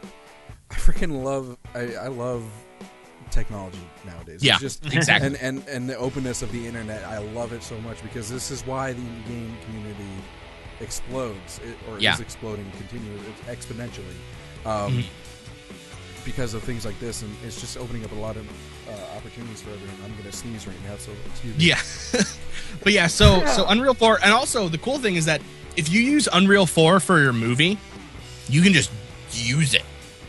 [0.71, 2.43] I freaking love I, I love
[3.31, 4.35] technology nowadays.
[4.35, 5.27] It's Yeah, just exactly.
[5.27, 7.03] And, and and the openness of the internet.
[7.05, 10.13] I love it so much because this is why the indie game community
[10.81, 12.13] explodes it, or Yeah.
[12.13, 14.17] is exploding continually exponentially.
[14.65, 15.05] Um, Mhm.
[16.25, 18.47] Because of things like this, and it's just opening up a lot of
[18.93, 19.95] uh, opportunities for everyone.
[20.03, 21.65] I'm gonna sneeze right now, so excuse me.
[21.65, 21.79] Yeah.
[22.83, 25.41] but yeah, so so Unreal 4 and also the cool thing is that
[25.75, 27.77] if you use Unreal 4 for your movie,
[28.49, 28.91] you can just
[29.31, 29.83] use it.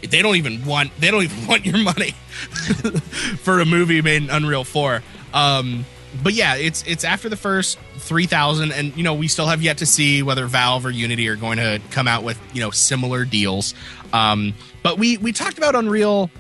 [0.09, 2.11] They don't even want they don't even want your money
[3.43, 5.03] for a movie made in Unreal 4.
[5.33, 5.85] Um
[6.23, 9.79] but yeah, it's it's after the first 3000 and you know, we still have yet
[9.79, 13.25] to see whether Valve or Unity are going to come out with, you know, similar
[13.25, 13.75] deals.
[14.13, 16.31] Um but we we talked about Unreal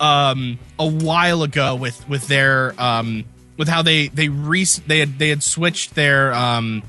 [0.00, 3.24] um a while ago with with their um
[3.56, 6.82] with how they they re they had they had switched their um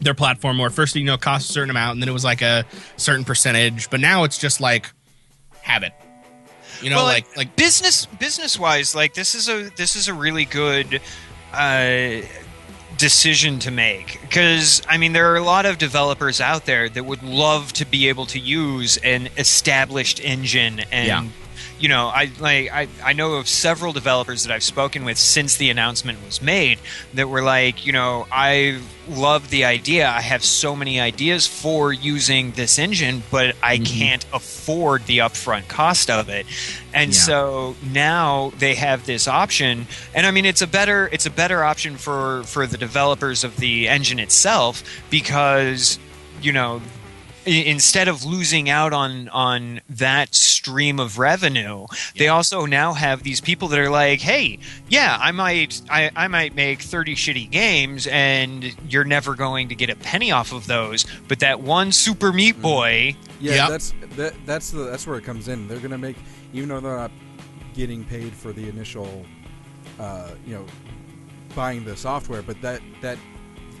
[0.00, 2.40] their platform where first you know cost a certain amount and then it was like
[2.42, 2.64] a
[2.96, 4.90] certain percentage but now it's just like
[5.62, 5.92] have it
[6.80, 10.14] you know Well, like like business business wise like this is a this is a
[10.14, 11.02] really good
[11.52, 12.22] uh
[12.96, 17.04] decision to make because i mean there are a lot of developers out there that
[17.04, 21.24] would love to be able to use an established engine and Yeah.
[21.80, 25.56] You know i like I, I know of several developers that i've spoken with since
[25.56, 26.78] the announcement was made
[27.14, 31.92] that were like you know i love the idea i have so many ideas for
[31.92, 33.86] using this engine but i Mhm.
[33.86, 36.44] can't afford the upfront cost of it
[36.92, 37.20] and Yeah.
[37.20, 41.64] so now they have this option and i mean it's a better it's a better
[41.64, 45.98] option for for the developers of the engine itself because
[46.42, 46.82] you know
[47.46, 53.40] instead of losing out on on that stream of revenue they also now have these
[53.40, 58.06] people that are like hey yeah i might I, I might make 30 shitty games
[58.08, 62.30] and you're never going to get a penny off of those but that one super
[62.32, 63.68] meat boy Yeah, Yep.
[63.70, 65.66] that's that, that's the that's where it comes in.
[65.66, 66.16] They're gonna make
[66.52, 67.10] even though they're not
[67.72, 69.24] getting paid for the initial,
[69.98, 70.66] uh, you know,
[71.54, 73.16] buying the software, but that that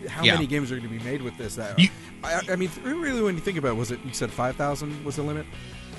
[0.08, 0.34] how Yeah.
[0.34, 1.56] many games are going to be made with this?
[1.56, 1.88] That You-
[2.22, 5.04] I, I mean, really, when you think about, it, was it you said five thousand
[5.04, 5.46] was the limit?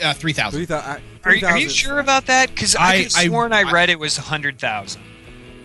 [0.03, 1.01] uh, 3000 Three thousand.
[1.23, 3.89] are, you- are you sure about that because i, I- I- sworn I, I- read
[3.91, 4.99] it was 100000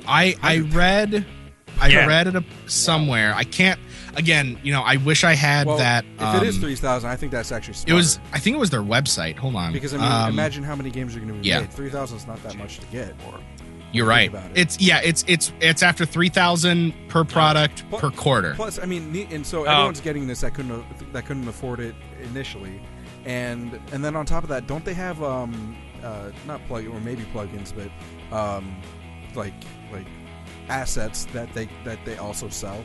[0.07, 1.25] i i read
[1.81, 2.07] i Yeah.
[2.07, 3.81] read it up somewhere i can't
[4.15, 7.09] again you know i wish i had Well, that if it is um, three thousand,
[7.09, 9.95] I think that's actually it was i think it was their website hold on because
[9.95, 11.61] I mean, Um, imagine how many games are going to be yeah.
[11.61, 11.73] made.
[11.73, 13.15] Three thousand is not that much to get.
[13.29, 13.39] Or
[13.97, 14.59] you're right about it.
[14.59, 19.15] it's yeah it's it's it's after 3000 per product Pl- per quarter Plus, I mean,
[19.31, 19.71] and so Oh.
[19.71, 22.81] everyone's getting this that couldn't that couldn't afford it initially,
[23.25, 27.01] and and then on top of that, don't they have um uh not plug or
[27.01, 27.91] maybe plugins, but
[28.37, 28.77] um
[29.35, 29.55] like
[29.93, 30.07] like
[30.69, 32.85] assets that they that they also sell.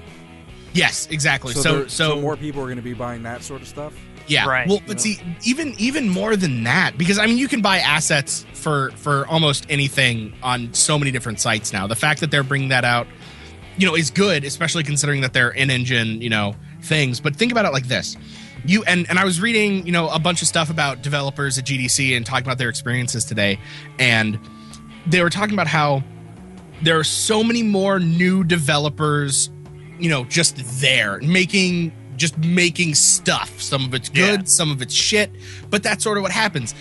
[0.73, 3.61] yes exactly So so there- so, more people are going to be buying that sort
[3.61, 3.93] of stuff.
[4.31, 4.47] Yeah.
[4.47, 4.65] Right.
[4.65, 8.45] Well, but see, even even more than that, because I mean, you can buy assets
[8.53, 11.85] for for almost anything on so many different sites now.
[11.85, 13.07] The fact that they're bringing that out,
[13.77, 17.19] you know, is good, especially considering that they're in-engine, you know, things.
[17.19, 18.15] But think about it like this:
[18.65, 21.65] you and and I was reading, you know, a bunch of stuff about developers at
[21.65, 23.59] GDC and talking about their experiences today,
[23.99, 24.39] and
[25.07, 26.03] they were talking about how
[26.83, 29.49] there are so many more new developers
[29.99, 33.49] you know just there making just making stuff.
[33.61, 34.45] Some of it's good Yeah.
[34.45, 35.29] some of it's shit
[35.69, 36.73] but that's sort of what happens.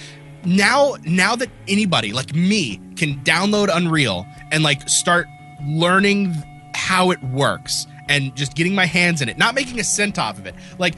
[0.45, 5.27] Now now that anybody like me can download unreal and like start
[5.67, 6.35] learning
[6.75, 10.39] how it works and just getting my hands in it not making a cent off
[10.39, 10.95] of it like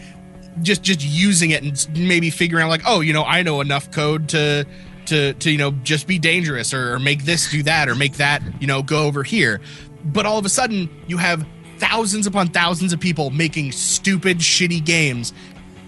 [0.62, 3.90] just just using it and maybe figuring out like oh you know i know enough
[3.90, 4.64] code to
[5.06, 8.14] to to you know just be dangerous or, or make this do that or make
[8.14, 9.60] that you know go over here.
[10.04, 11.44] But all of a sudden you have
[11.86, 15.32] thousands upon thousands of people making stupid shitty games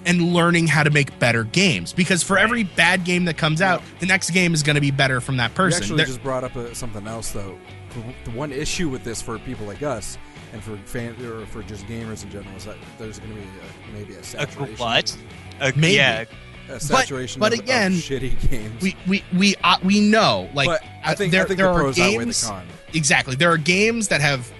[0.07, 3.81] and learning how to make better games because for every bad game that comes out,
[4.01, 5.83] the next game is going to be better from that You person.
[5.83, 7.57] actually There- just brought up uh something else though.
[7.95, 10.19] The, the one issue with this for people like us
[10.53, 13.43] and for fan or for just gamers in general is that there's going to be
[13.43, 14.77] a, maybe a A saturation.
[14.79, 15.17] what?
[15.61, 15.95] A, Maybe.
[15.95, 16.25] Yeah,
[16.69, 17.39] A saturation.
[17.41, 18.83] but of, of again, shitty games.
[18.83, 21.73] we we we uh, we know like but I think there, I think there the
[21.73, 22.67] are pros outweigh the games con.
[22.95, 24.51] exactly there are games that have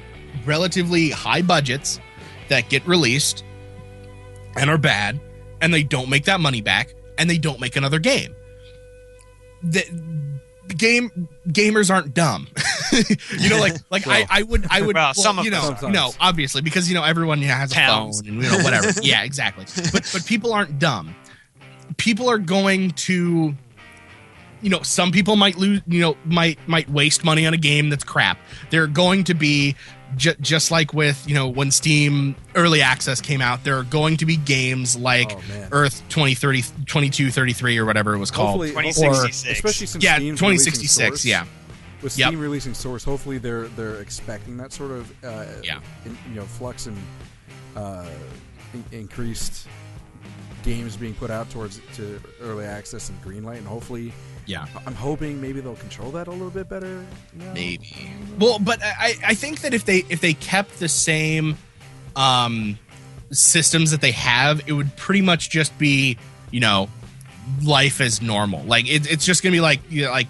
[0.47, 2.01] relatively high budgets
[2.49, 3.45] that get released
[4.57, 5.21] and are bad
[5.61, 8.35] and they don't make that money back and they don't make another game
[9.63, 9.83] the,
[10.77, 12.47] game gamers aren't dumb
[13.39, 14.25] you know like like Well.
[14.31, 15.95] I, I would i would Well, some you know Sometimes.
[15.95, 18.21] no obviously because you know everyone has a Towns.
[18.21, 21.15] phone and you know whatever yeah exactly but but people aren't dumb
[21.97, 23.55] people are going to
[24.63, 27.91] you know some people might lose you know might might waste money on a game
[27.91, 28.39] that's crap
[28.71, 29.77] they're going to be
[30.17, 34.17] ju- just like with you know when steam early access came out there are going
[34.17, 39.59] to be games like Oh, earth 2030 2233 or whatever it was called Hopefully, 2066.
[39.59, 41.45] especially since yeah Steam's releasing 2066 Source, yeah
[42.03, 42.29] With Yep.
[42.29, 45.81] Steam releasing Source, hopefully they're they're expecting that sort of uh, Yeah.
[46.05, 46.97] in, you know flux and
[47.77, 48.07] uh,
[48.75, 49.67] in- increased
[50.63, 54.13] games being put out towards to early access and greenlight, and hopefully
[54.47, 54.67] yeah.
[54.87, 57.05] I'm hoping maybe they'll control that a little bit better.
[57.37, 57.53] you know?
[57.53, 58.11] maybe.
[58.39, 61.57] Well but i i think that if they if they kept the same
[62.17, 62.79] um
[63.31, 66.17] systems that they have it would pretty much just be
[66.51, 66.89] you know
[67.63, 68.63] life as normal.
[68.65, 70.29] Like it, it's just gonna be like you know, like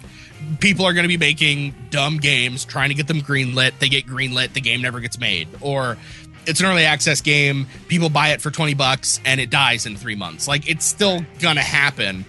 [0.59, 3.77] people are gonna be making dumb games trying to get them greenlit.
[3.79, 5.47] They get greenlit the game never gets made.
[5.61, 5.97] Or
[6.45, 9.95] it's an early access game people buy it for 20 bucks and it dies in
[9.95, 10.47] three months.
[10.47, 12.25] Like it's still gonna happen.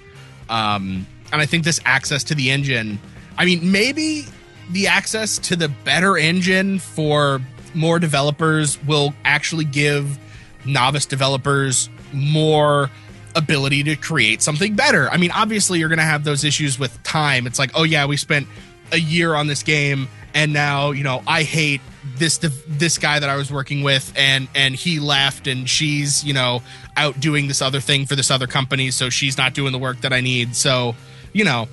[0.49, 2.99] Um and i think this access to the engine
[3.39, 4.25] i mean maybe
[4.71, 7.41] the access to the better engine for
[7.75, 10.19] more developers will actually give
[10.65, 12.91] novice developers more
[13.37, 15.11] ability to create something better.
[15.11, 17.47] I mean, obviously you're going to have those issues with time.
[17.47, 18.49] It's like, "Oh yeah, we spent
[18.93, 21.81] a year on this game and now, you know, I hate
[22.17, 26.33] this this guy that I was working with and and he left and she's, you
[26.33, 26.63] know,
[26.97, 30.01] out doing this other thing for this other company, so she's not doing the work
[30.01, 30.97] that I need." So,
[31.37, 31.69] you know,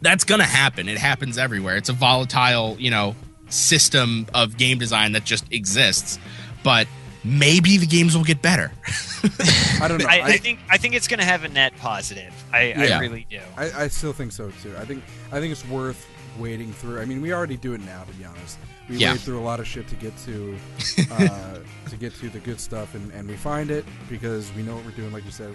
[0.00, 0.88] that's going to happen.
[0.88, 1.76] It happens everywhere.
[1.76, 3.16] It's a volatile, you know,
[3.48, 6.18] system of game design that just exists.
[6.62, 6.86] But
[7.24, 8.70] maybe the games will get better.
[9.80, 10.06] I don't know.
[10.08, 12.32] I, I, I think I think it's going to have a net positive.
[12.52, 12.98] I, Yeah.
[12.98, 13.40] I really do.
[13.56, 14.74] I, I still think so too.
[14.78, 15.02] I think
[15.32, 16.06] I think it's worth
[16.38, 17.00] waiting through.
[17.00, 18.58] I mean, we already do it now, to be honest.
[18.88, 19.12] We Yeah.
[19.12, 20.56] wade through a lot of shit to get to
[21.10, 21.58] uh,
[21.90, 24.84] to get to the good stuff, and, and we find it because we know what
[24.84, 25.12] we're doing.
[25.12, 25.52] Like you said,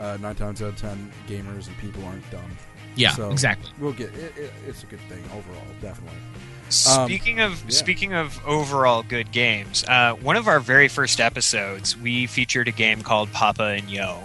[0.00, 2.50] uh, nine times out of ten, gamers and people aren't dumb.
[2.98, 3.70] Yeah, So- exactly.
[3.78, 6.18] We'll get it, it, it's a good thing overall, definitely.
[6.68, 7.70] Um, Speaking of yeah.
[7.70, 12.72] speaking of overall good games, uh, one of our very first episodes, we featured a
[12.72, 14.24] game called Papo and Yo,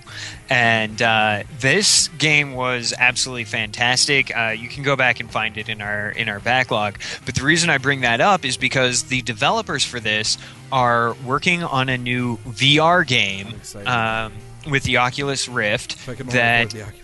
[0.50, 4.36] and uh, this game was absolutely fantastic.
[4.36, 7.00] Uh, you can go back and find it in our in our backlog.
[7.24, 10.38] But the reason I bring that up is because the developers for this
[10.70, 13.54] are working on a new VR game
[13.86, 14.34] um,
[14.70, 15.94] with the Oculus Rift.
[15.94, 17.03] If I can only That the Oculus.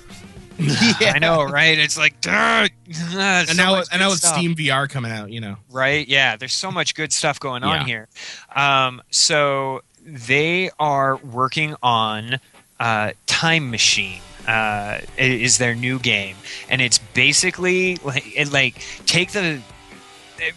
[1.00, 1.14] yeah.
[1.16, 1.78] I know, right?
[1.80, 5.40] It's like, "Duh, And so now, and now with stuff." Steam VR coming out, you
[5.40, 5.56] know.
[5.72, 6.08] right?
[6.08, 7.86] Yeah, there's so much good stuff going on Yeah.
[7.86, 8.08] here.
[8.56, 12.40] Um, so they are working on
[12.80, 14.22] uh, Time Machine.
[14.48, 16.36] Uh, is their new game,
[16.70, 19.62] and it's basically like, it, like take the.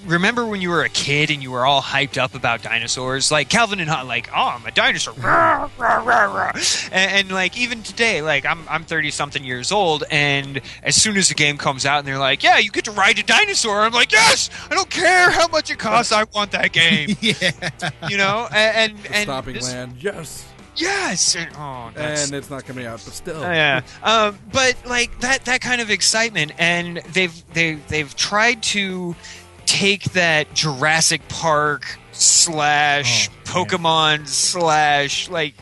[0.04, 3.48] Remember when you were a kid and you were all hyped up about dinosaurs, like
[3.48, 6.52] Calvin and Hobbes, like, oh, I'm a dinosaur, Rah, rah, rah.
[6.90, 11.16] And, and like even today, like I'm I'm 30 something years old, and as soon
[11.16, 13.80] as the game comes out and they're like, yeah, you get to ride a dinosaur,
[13.82, 17.50] I'm like, yes, I don't care how much it costs, I want that game, yeah.
[18.08, 22.64] you know, and and, and stomping this- land, yes, yes, and, oh, and it's not
[22.64, 26.98] coming out, but still, Oh, yeah, um, but like that that kind of excitement, and
[27.12, 29.14] they've they they've tried to
[29.72, 33.66] take that Jurassic Park slash Oh, man.
[33.66, 35.54] Pokemon slash like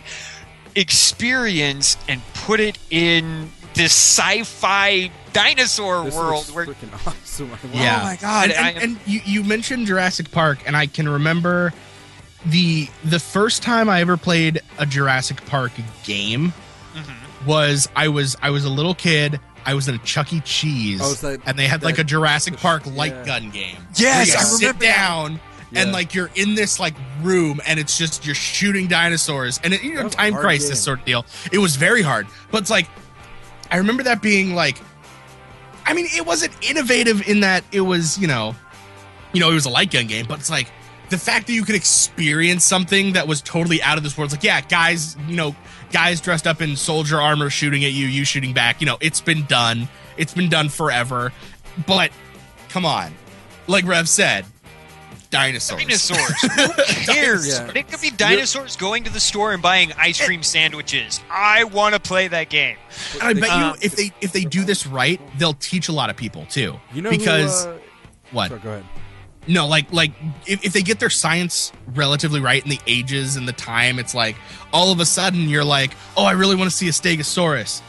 [0.75, 7.46] experience and put it in this sci-fi dinosaur This world where freaking awesome.
[7.49, 7.99] I love Yeah.
[8.01, 11.09] Oh my God, And, and, I- and you, you mentioned Jurassic Park, and I can
[11.09, 11.73] remember
[12.46, 15.73] the the first time I ever played a Jurassic Park
[16.05, 16.53] game
[16.94, 17.46] Mhm.
[17.46, 19.38] was I was I was a little kid.
[19.70, 20.40] I was in a Chuck E.
[20.40, 22.92] Cheese, Oh, that- and they had like a Jurassic Park yeah.
[22.92, 23.76] light gun game.
[23.94, 24.96] Yes, you I sit remember that.
[24.96, 25.40] down.
[25.72, 29.85] And like you're in this like room, and it's just you're shooting dinosaurs, and it,
[29.85, 30.76] you know time crisis game.
[30.76, 31.24] sort of deal.
[31.52, 32.88] It was very hard, but it's like
[33.70, 34.78] I remember that being like,
[35.87, 38.56] I mean, it wasn't innovative in that it was you know,
[39.33, 40.66] you know, it was a light gun game, but it's like
[41.11, 44.33] the fact that you could experience something that was totally out of this world.
[44.33, 45.54] It's like, yeah, guys, you know,
[45.92, 48.81] guys dressed up in soldier armor shooting at you, you shooting back.
[48.81, 49.88] You know, it's been done.
[50.16, 51.33] It's been done forever.
[51.87, 52.11] But
[52.68, 53.12] come on,
[53.66, 54.44] like Rev said,
[55.31, 55.81] dinosaurs.
[55.83, 56.42] Dinosaurs.
[57.07, 57.48] Who cares?
[57.48, 57.70] Yeah.
[57.74, 61.20] It could be dinosaurs going to the store and buying ice cream sandwiches.
[61.31, 62.76] I want to play that game.
[63.14, 65.92] And I bet Uh, you if they if they do this right, they'll teach a
[65.92, 66.79] lot of people too.
[66.92, 67.79] You know because who, uh,
[68.33, 68.48] what?
[68.48, 68.85] sorry, go ahead.
[69.46, 70.12] No, like like
[70.46, 74.14] if, if they get their science relatively right in the ages and the time, it's
[74.14, 74.37] like
[74.72, 77.81] all of a sudden you're like, oh, I really want to see a Stegosaurus.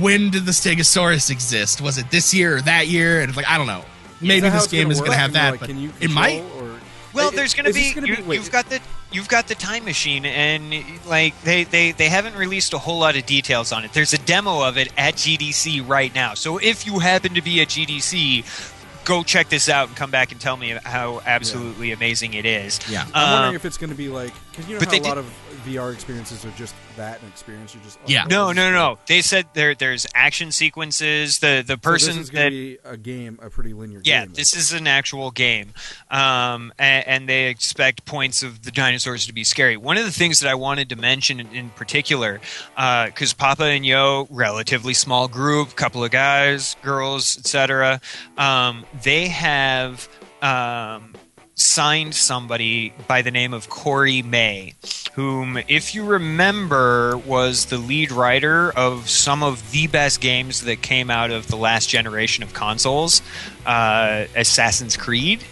[0.00, 1.80] When did the Stegosaurus exist?
[1.80, 3.20] Was it this year or that year?
[3.20, 3.84] And it's like I don't know.
[4.20, 5.68] Maybe Is that how this game is going to have I mean, that, like, but
[5.68, 6.40] can you it might.
[6.58, 6.78] Or,
[7.12, 8.80] Well, Is- there's going to be, gonna you, wait, you've got the
[9.12, 10.72] you've got the time machine, and
[11.06, 13.92] like they, they they haven't released a whole lot of details on it.
[13.92, 16.34] There's a demo of it at GDC right now.
[16.34, 18.73] So if you happen to be at GDC,
[19.04, 22.80] go check this out and come back and tell me how absolutely amazing it is.
[22.88, 23.06] Yeah.
[23.14, 25.00] I'm Um, wondering if it's going to be like because you know but how a
[25.02, 25.32] lot did- of
[25.64, 27.74] VR experiences are just that an experience.
[27.74, 28.24] You're just Yeah.
[28.24, 28.98] no, no, no.
[29.06, 31.38] They said there there's action sequences.
[31.40, 34.00] The the person so this is that going to be a game, a pretty linear
[34.04, 34.34] Yeah, game.
[34.34, 35.72] this is an actual game,
[36.10, 39.76] um, and, and they expect points of the dinosaurs to be scary.
[39.76, 42.40] One of the things that I wanted to mention in, in particular,
[42.76, 48.00] because Papo and Yo, relatively small group, couple of guys, girls, etc.,
[48.38, 50.08] um, they have.
[50.42, 51.13] Um,
[51.56, 54.74] signed somebody by the name of Corey May,
[55.14, 60.82] whom, if you remember, was the lead writer of some of the best games that
[60.82, 63.22] came out of the last generation of consoles,
[63.66, 65.44] uh, Assassin's Creed.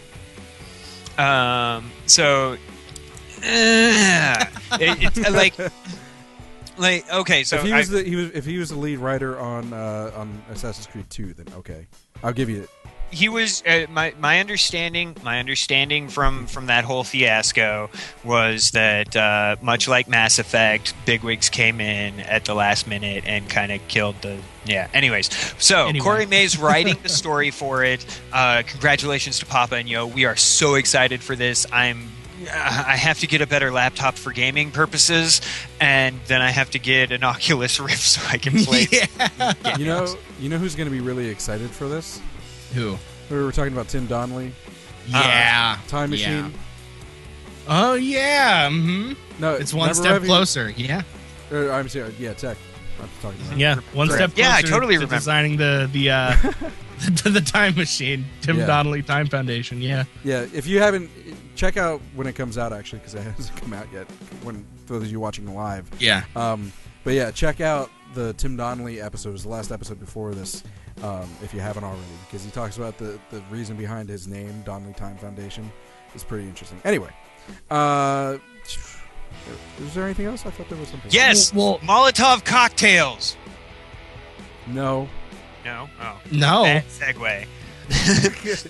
[1.18, 2.54] Um, so,
[3.44, 4.44] uh,
[4.80, 5.54] it, it's like,
[6.78, 8.98] like okay, so if he I- was the he was if he was the lead
[8.98, 11.86] writer on uh, on Assassin's Creed 2, then okay,
[12.22, 12.70] I'll give you it.
[13.12, 17.90] He was uh, my my understanding my understanding from from that whole fiasco
[18.24, 23.48] was that uh, much like Mass Effect, bigwigs came in at the last minute and
[23.48, 24.88] kind of killed the yeah.
[24.94, 26.02] Anyways, so Anyway.
[26.04, 28.04] Corey May's writing the story for it.
[28.32, 30.06] Uh, congratulations to Papo and Yo.
[30.06, 31.66] We are so excited for this.
[31.72, 32.08] I'm.
[32.44, 35.40] I have to get a better laptop for gaming purposes,
[35.80, 38.88] and then I have to get an Oculus Rift so I can play.
[38.92, 39.76] yeah.
[39.76, 42.20] You know, you know who's going to be really excited for this?
[42.74, 42.96] Who?
[43.30, 44.52] We were talking about Tim Donnelly,
[45.08, 45.78] Yeah.
[45.88, 46.42] Time Yeah.
[46.42, 46.54] Machine.
[47.68, 48.68] Oh yeah.
[48.68, 50.70] hmm No, It's one step Rev, closer.
[50.70, 51.02] Yeah.
[51.50, 52.56] or, I'm sorry, yeah, Tech.
[53.00, 53.58] I'm talking about.
[53.58, 53.74] Yeah.
[53.94, 54.16] One Great.
[54.16, 54.48] step closer.
[54.48, 55.16] Yeah, I totally to remember.
[55.16, 56.36] designing the the uh,
[57.22, 58.24] the, the time machine.
[58.42, 58.66] Tim Yeah.
[58.66, 59.80] Donnelly Time Foundation.
[59.80, 60.04] Yeah.
[60.24, 61.10] Yeah, if you haven't,
[61.56, 64.08] check out when it comes out actually, because it hasn't come out yet.
[64.42, 66.24] When for those of you watching live, Yeah.
[66.36, 66.72] um,
[67.04, 69.30] but yeah, check out the Tim Donnelly episode.
[69.30, 70.62] It was the last episode before this,
[71.02, 74.62] um, if you haven't already, because he talks about the the reason behind his name,
[74.64, 75.70] Donnelly Time Foundation.
[76.14, 76.80] It's pretty interesting.
[76.84, 77.10] Anyway,
[77.70, 78.36] uh,
[79.80, 80.44] is there anything else?
[80.46, 81.10] I thought there was something.
[81.10, 83.36] Yes, Well- Molotov cocktails.
[84.66, 85.08] No.
[85.64, 86.64] No, oh, No.
[86.64, 87.46] bad segue.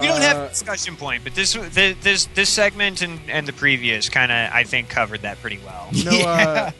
[0.00, 3.46] We don't have Uh, a discussion point, but this this this, this segment and, and
[3.46, 5.88] the previous kind of I think covered that pretty well.
[5.92, 6.70] You know, uh,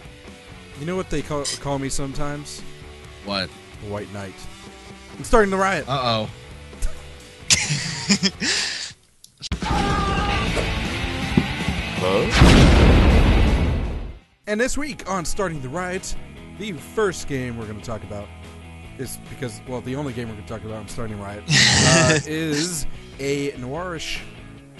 [0.80, 2.62] you know what they call, call me sometimes?
[3.26, 3.50] What?
[3.84, 4.32] The White Knight.
[5.16, 5.88] I'm starting the riot.
[5.88, 6.30] Uh oh.
[14.52, 16.16] And this week on Starting the Riot,
[16.58, 18.28] the first game we're going to talk about
[18.98, 22.18] is because, well, the only game we're going to talk about on Starting Riot uh,
[22.26, 22.86] is
[23.18, 24.20] a noirish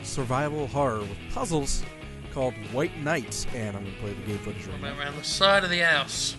[0.03, 1.85] survival horror with puzzles
[2.35, 3.47] called White Night.
[3.55, 4.99] And I'm going to play the game footage right now.
[4.99, 6.37] around the side of the house.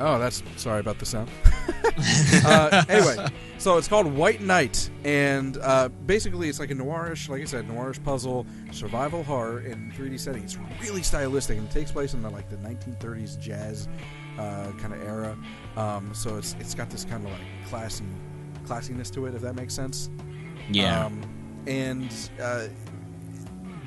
[0.00, 1.28] Oh, that's sorry about the sound.
[2.44, 7.42] uh, anyway, so it's called White Night, and uh, basically it's like a noirish, like
[7.42, 10.42] I said, noirish puzzle, survival horror in 3D setting.
[10.42, 13.88] It's really stylistic, and it takes place in the, like the 1930s jazz
[14.38, 15.36] uh, kind of era.
[15.76, 18.04] Um, so it's it's got this kind of like classy
[18.64, 20.10] classiness to it, if that makes sense.
[20.70, 21.04] Yeah.
[21.04, 21.20] Um,
[21.66, 22.68] and uh,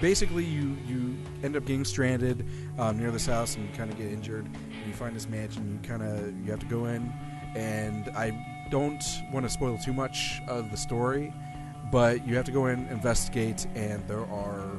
[0.04, 2.46] basically, you you end up getting stranded
[2.78, 4.46] um, near this house and you kind of get injured.
[4.46, 5.80] And you find this mansion.
[5.82, 7.12] You kind of you have to go in,
[7.56, 11.34] and I don't want to spoil too much of the story,
[11.90, 14.70] but you have to go in, investigate, and there are.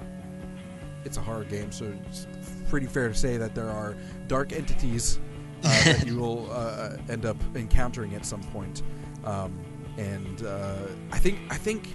[1.06, 2.26] It's a horror game, so it's
[2.68, 3.96] pretty fair to say that there are
[4.26, 5.20] dark entities
[5.62, 8.82] uh, that you will uh, end up encountering at some point.
[9.24, 9.58] Um,
[9.96, 10.76] and uh,
[11.12, 11.88] I think I think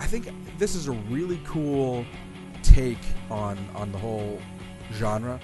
[0.00, 0.28] I think
[0.58, 2.04] this is a really cool
[2.74, 2.98] take
[3.30, 4.40] on on the whole
[4.94, 5.40] genre.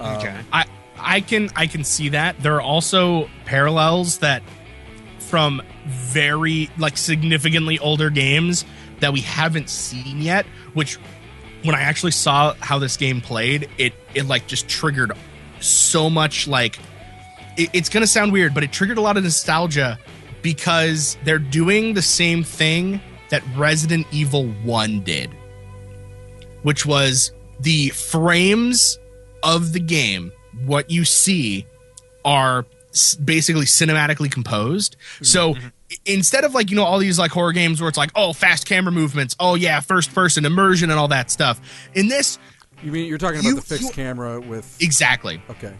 [0.00, 0.36] Um, Okay.
[0.52, 0.64] I
[0.98, 2.40] I can I can see that.
[2.40, 4.42] There are also parallels that
[5.18, 8.64] from very like significantly older games
[9.00, 10.98] that we haven't seen yet, which
[11.64, 15.12] when I actually saw how this game played, it it like just triggered
[15.60, 16.78] so much like
[17.56, 19.98] it, it's gonna sound weird, but it triggered a lot of nostalgia
[20.42, 25.30] because they're doing the same thing that Resident Evil 1 did,
[26.66, 28.98] which was the frames
[29.44, 30.32] of the game,
[30.64, 31.64] what you see
[32.24, 32.66] are
[33.24, 34.96] basically cinematically composed.
[35.14, 35.66] Mm-hmm, so mm-hmm.
[35.92, 38.32] i- instead of like, you know, all these like horror games where it's like, oh,
[38.32, 41.60] fast camera movements, oh, yeah, first person immersion and all that stuff,
[41.94, 42.38] in this,
[42.82, 44.76] You mean you're talking about You- the fixed you- camera with?
[44.80, 45.40] exactly.
[45.50, 45.74] Okay.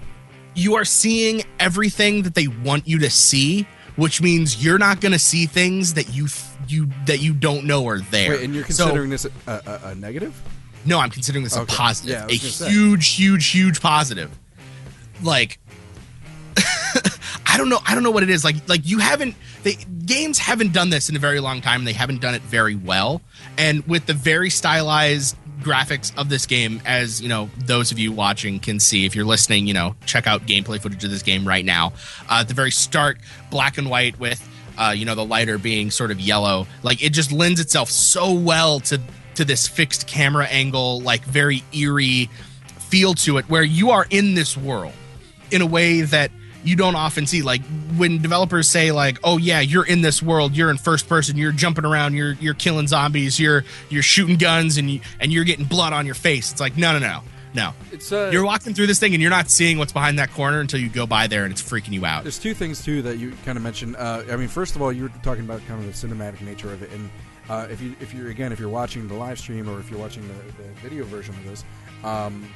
[0.54, 3.66] you are seeing everything that they want you to see
[3.96, 6.26] which means you're not going to see things that you
[6.68, 9.88] you that you don't know are there Wait, and you're So- considering this a, a,
[9.88, 10.34] a negative?
[10.86, 11.72] No i'm considering this Okay.
[11.72, 12.10] a positive.
[12.12, 12.70] Yeah, a gonna say.
[12.70, 14.30] huge huge huge positive.
[15.22, 15.58] Like
[17.46, 18.44] i don't know i don't know what it is.
[18.44, 19.74] Like like you haven't they
[20.04, 21.84] games haven't done this in a very long time.
[21.84, 23.20] They haven't done it very well.
[23.58, 28.12] And with the very stylized graphics of this game as you know those of you
[28.12, 31.46] watching can see if you're listening you know check out gameplay footage of this game
[31.46, 31.92] right now.
[32.28, 33.18] Uh, the very start
[33.50, 34.46] black and white with
[34.78, 36.66] uh, you know the lighter being sort of yellow.
[36.82, 39.00] Like it just lends itself so well to
[39.36, 42.28] to this fixed camera angle like very eerie
[42.78, 44.92] feel to it where you are in this world
[45.50, 46.30] in a way that
[46.64, 47.42] you don't often see.
[47.42, 47.62] Like
[47.96, 51.52] when developers say like oh yeah you're in this world you're in first person you're
[51.52, 55.64] jumping around you're you're killing zombies you're you're shooting guns and you and you're getting
[55.64, 57.22] blood on your face it's like no no no
[57.56, 57.72] no.
[57.90, 60.60] It's uh, you're walking through this thing and you're not seeing what's behind that corner
[60.60, 62.22] until you go by there and it's freaking you out.
[62.22, 63.96] There's two things too that you kind of mentioned.
[63.96, 66.72] Uh, I mean, first of all, you were talking about kind of the cinematic nature
[66.72, 67.10] of it, and
[67.48, 70.00] uh, if you if you're again if you're watching the live stream or if you're
[70.00, 71.64] watching the, the video version of this,
[72.04, 72.48] um,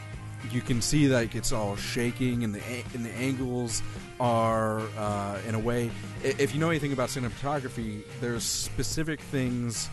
[0.51, 2.61] you can see like it's all shaking and the
[2.95, 3.82] and the angles
[4.18, 5.91] are uh, in a way.
[6.22, 9.88] If you know anything about cinematography, there's specific things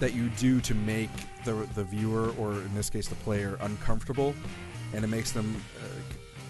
[0.00, 1.10] that you do to make
[1.44, 4.34] the the viewer or in this case the player uncomfortable,
[4.94, 5.60] and it makes them.
[5.80, 5.84] Uh,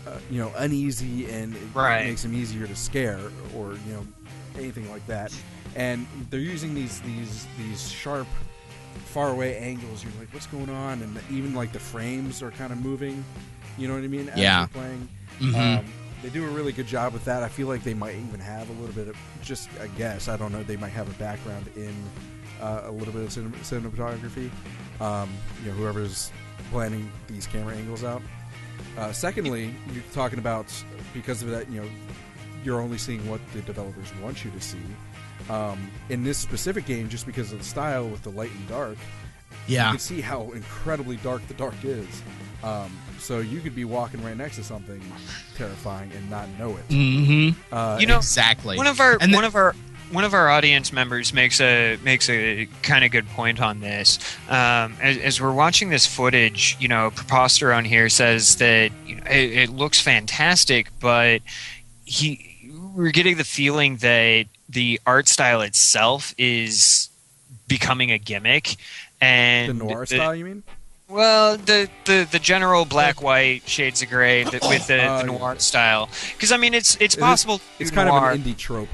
[0.07, 2.07] uh, you know, uneasy, and it Right.
[2.07, 3.21] makes them easier to scare,
[3.55, 4.07] or you know,
[4.57, 5.35] anything like that.
[5.77, 8.27] And they're using these these these sharp,
[9.07, 10.03] far away angles.
[10.03, 11.03] You're like, what's going on?
[11.03, 13.25] And even like the frames are kind of moving.
[13.77, 14.29] You know what I mean?
[14.31, 14.67] As Yeah.
[14.67, 15.09] playing.
[15.41, 15.79] Mhm.
[15.79, 15.85] Um,
[16.23, 17.45] they do a really good job with that.
[17.45, 20.37] I feel like they might even have a little bit of just I guess I
[20.37, 20.63] don't know.
[20.65, 21.95] They might have a background in
[22.61, 24.51] uh, a little bit of cinem- cinematography.
[25.01, 25.29] Um,
[25.63, 26.33] you know, whoever's
[26.73, 28.21] planning these camera angles out.
[28.97, 30.67] Uh, secondly, you're talking about
[31.15, 31.89] because of that, you know,
[32.65, 34.79] you're only seeing what the developers want you to see.
[35.49, 38.97] Um, in this specific game, just because of the style with the light and dark,
[39.67, 42.23] yeah, you can see how incredibly dark the dark is.
[42.63, 45.01] Um, so you could be walking right next to something
[45.57, 46.89] terrifying and not know it.
[46.89, 49.75] mm-hmm Uh, You know, exactly one of our And the- one of our
[50.11, 54.19] one of our audience members makes a makes a kind of good point on this.
[54.49, 59.23] Um, as, as we're watching this footage, you know, Preposterone here says that you know,
[59.31, 61.43] it, it looks fantastic, but
[62.05, 67.09] he we're getting the feeling that the art style itself is
[67.67, 68.77] becoming a gimmick,
[69.21, 70.63] and the and noir style, you mean?
[71.09, 75.27] well, the, the, the general black white shades of gray the, with the, Uh, the
[75.27, 77.59] noir style, because I mean it's it's It is- possible.
[77.59, 78.33] to It's kind noir.
[78.33, 78.89] of an indie trope.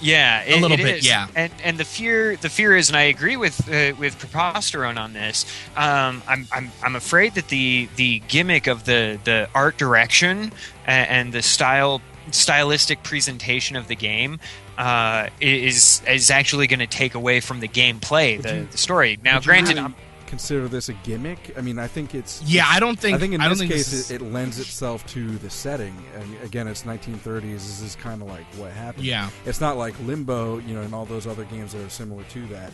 [0.00, 1.06] Yeah, it, little it bit, is.
[1.06, 1.28] yeah.
[1.34, 5.12] And and the fear the fear is, and I agree with uh, with Preposterone on
[5.14, 5.46] this.
[5.76, 10.52] Um, I'm I'm I'm afraid that the the gimmick of the the art direction
[10.86, 12.02] and, and the style
[12.32, 14.40] stylistic presentation of the game
[14.78, 19.18] uh, is is actually going to take away from the gameplay, the, you- the story.
[19.22, 19.94] Now, granted, really I'm,
[20.26, 21.54] consider this a gimmick?
[21.56, 23.70] I mean, I think it's yeah i don't think I think in don't this think
[23.72, 25.94] case this is- it, it lends itself to the setting.
[26.16, 27.42] And again, it's 1930s.
[27.52, 29.04] This is kind of like what happened.
[29.04, 32.24] yeah It's not like Limbo, you know, and all those other games that are similar
[32.24, 32.72] to that,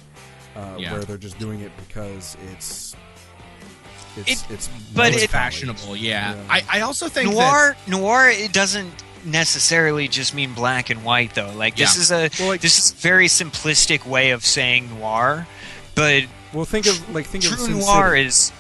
[0.56, 0.92] uh, Yeah.
[0.92, 2.96] where they're just doing it because it's
[4.16, 6.34] it's It- it's but it's fashionable yeah.
[6.34, 6.42] Yeah.
[6.48, 8.90] I, I also think that noir noir it doesn't
[9.24, 11.52] necessarily just mean black and white though.
[11.54, 15.46] Like this is a Well, like- this is a very simplistic way of saying noir,
[15.94, 18.26] but well, think of like think of true Sin noir City.
[18.26, 18.52] is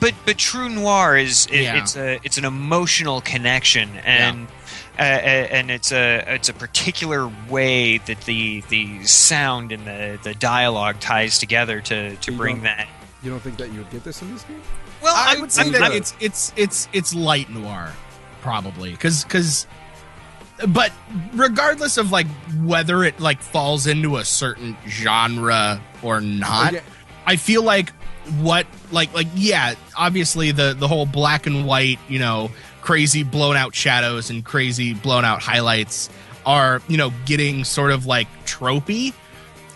[0.00, 1.82] but but true noir is it, Yeah.
[1.82, 4.46] it's a it's an emotional connection and
[4.98, 10.18] uh, uh, and it's a it's a particular way that the the sound and the
[10.22, 12.88] the dialogue ties together to to You bring that
[13.22, 14.62] You don't think that you would get this in this game?
[15.02, 17.92] well I I'm- would say that it's it's it's it's light noir,
[18.40, 19.66] probably because because,
[20.66, 20.92] but
[21.34, 22.26] regardless of like
[22.62, 26.74] whether it like falls into a certain genre or not.
[27.26, 27.90] I feel like
[28.40, 32.50] what like like yeah, obviously the the whole black and white, you know,
[32.80, 36.08] crazy blown out shadows and crazy blown out highlights
[36.46, 39.12] are you know getting sort of like tropey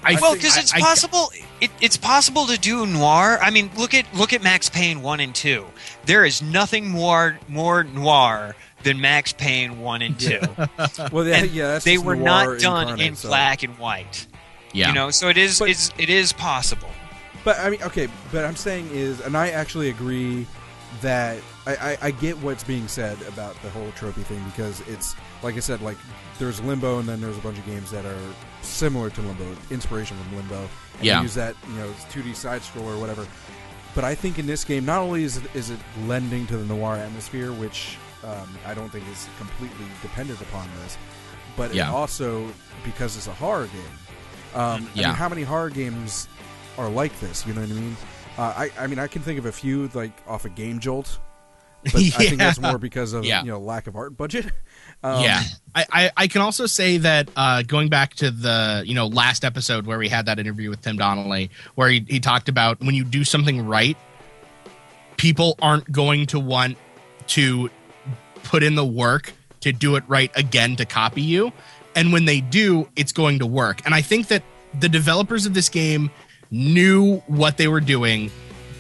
[0.05, 1.31] I well, because it's I- possible.
[1.61, 3.39] It, it's possible to do noir.
[3.41, 5.65] I mean, look at look at Max Payne one and two.
[6.07, 10.41] There is nothing more more noir than Max Payne one and two.
[11.13, 14.27] Well, yeah, And yeah they were not done in so- black and white.
[14.73, 14.89] yeah.
[14.89, 16.89] You know, so it is But- it's it is possible.
[17.45, 18.09] But I mean, okay.
[18.31, 20.47] But I'm saying is, and I actually agree
[21.01, 25.17] that I, I, I get what's being said about the whole trophy thing because it's
[25.43, 25.97] like I said, like
[26.39, 28.19] there's Limbo, and then there's a bunch of games that are
[28.63, 30.61] similar to Limbo, inspiration from Limbo.
[30.61, 30.69] And
[31.01, 31.23] they Yeah.
[31.23, 33.27] use that you know 2D side scroll or whatever.
[33.95, 36.65] But I think in this game, not only is it, is it lending to the
[36.65, 40.97] noir atmosphere, which um, I don't think is completely dependent upon this,
[41.57, 41.89] but Yeah.
[41.89, 42.49] it also
[42.85, 44.61] because it's a horror game.
[44.61, 46.29] Um, I mean, how many horror games
[46.79, 47.47] are like this?
[47.47, 47.97] You know what I mean?
[48.39, 51.19] Uh, I, I mean, I can think of a few like off of Game Jolt,
[51.85, 53.43] but I think that's more because of Yeah.
[53.43, 54.47] you know lack of art budget.
[55.05, 55.43] Um, yeah,
[55.75, 59.45] I, I, I can also say that uh, going back to the you know last
[59.45, 62.95] episode where we had that interview with Tim Donnelly, where he, he talked about when
[62.95, 63.97] you do something right,
[65.17, 66.77] people aren't going to want
[67.29, 67.69] to
[68.45, 71.53] put in the work to do it right again to copy you,
[71.95, 73.85] and when they do, it's going to work.
[73.85, 74.43] And I think that
[74.79, 76.11] the developers of this game
[76.51, 78.31] knew what they were doing,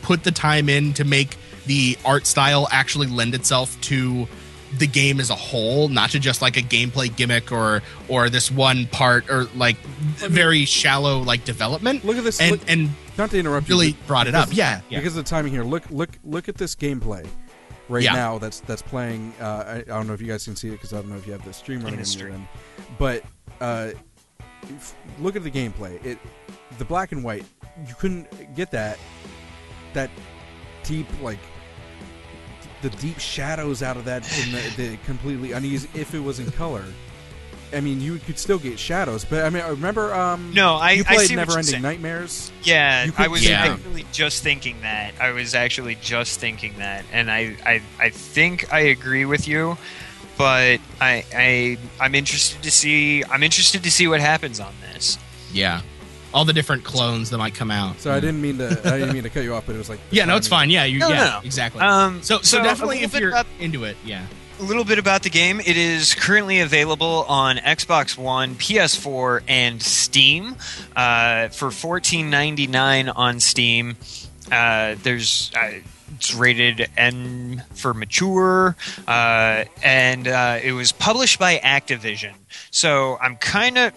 [0.02, 1.36] put the time in to make
[1.66, 4.26] the art style actually lend itself to
[4.78, 8.50] the game as a whole, not to just like a gameplay gimmick or or this
[8.50, 9.76] one part or like
[10.16, 12.04] very shallow like development.
[12.04, 12.40] Look at this.
[12.40, 14.48] and look, and not to interrupt really you, brought it up.
[14.50, 14.98] Yeah, yeah.
[14.98, 15.64] because of the timing here.
[15.64, 17.26] Look, look, look at this gameplay
[17.92, 18.14] right Yeah.
[18.14, 18.38] now.
[18.38, 19.32] That's that's playing.
[19.40, 21.16] Uh, I, I don't know if you guys can see it because I don't know
[21.16, 22.32] if you have the stream running in stream.
[22.34, 22.48] end.
[22.98, 23.22] But
[23.60, 23.90] uh,
[24.64, 26.04] if- look at the gameplay.
[26.04, 26.18] It
[26.78, 27.44] the black and white.
[27.86, 28.98] You couldn't get that
[29.94, 30.10] that
[30.84, 31.38] deep like
[32.82, 36.50] the deep shadows out of that in the, the completely uneasy if it was in
[36.52, 36.84] color.
[37.74, 40.92] I mean, you could still get shadows, but I mean, I remember um, No, I-
[40.92, 41.82] you I played see what you're Neverending saying.
[41.82, 42.52] Nightmares.
[42.62, 43.60] Yeah, I was Yeah.
[43.74, 45.14] actually just thinking that.
[45.20, 49.76] I was actually just thinking that, and I, I, I think I agree with you,
[50.38, 53.24] but I, I, I'm interested to see.
[53.24, 55.18] I'm interested to see what happens on this.
[55.52, 55.82] yeah.
[56.34, 58.00] All the different clones that might come out.
[58.00, 58.68] So I didn't mean to.
[58.86, 60.48] I didn't mean to cut you off, but it was like the Yeah, no, it's
[60.48, 60.70] fine.
[60.70, 61.40] Yeah, you, No, yeah, no, no.
[61.44, 61.82] exactly.
[61.82, 64.24] Um, so, so, so definitely, if you're about- into it, yeah,
[64.60, 65.60] A little bit about the game.
[65.60, 70.54] It is currently available on Xbox One, PS4, and Steam
[70.94, 73.96] uh, for $14.99 on Steam.
[74.52, 75.70] Uh, there's uh,
[76.14, 78.76] it's rated N for mature,
[79.08, 82.34] uh, and uh, it was published by Activision.
[82.70, 83.92] So I'm kind of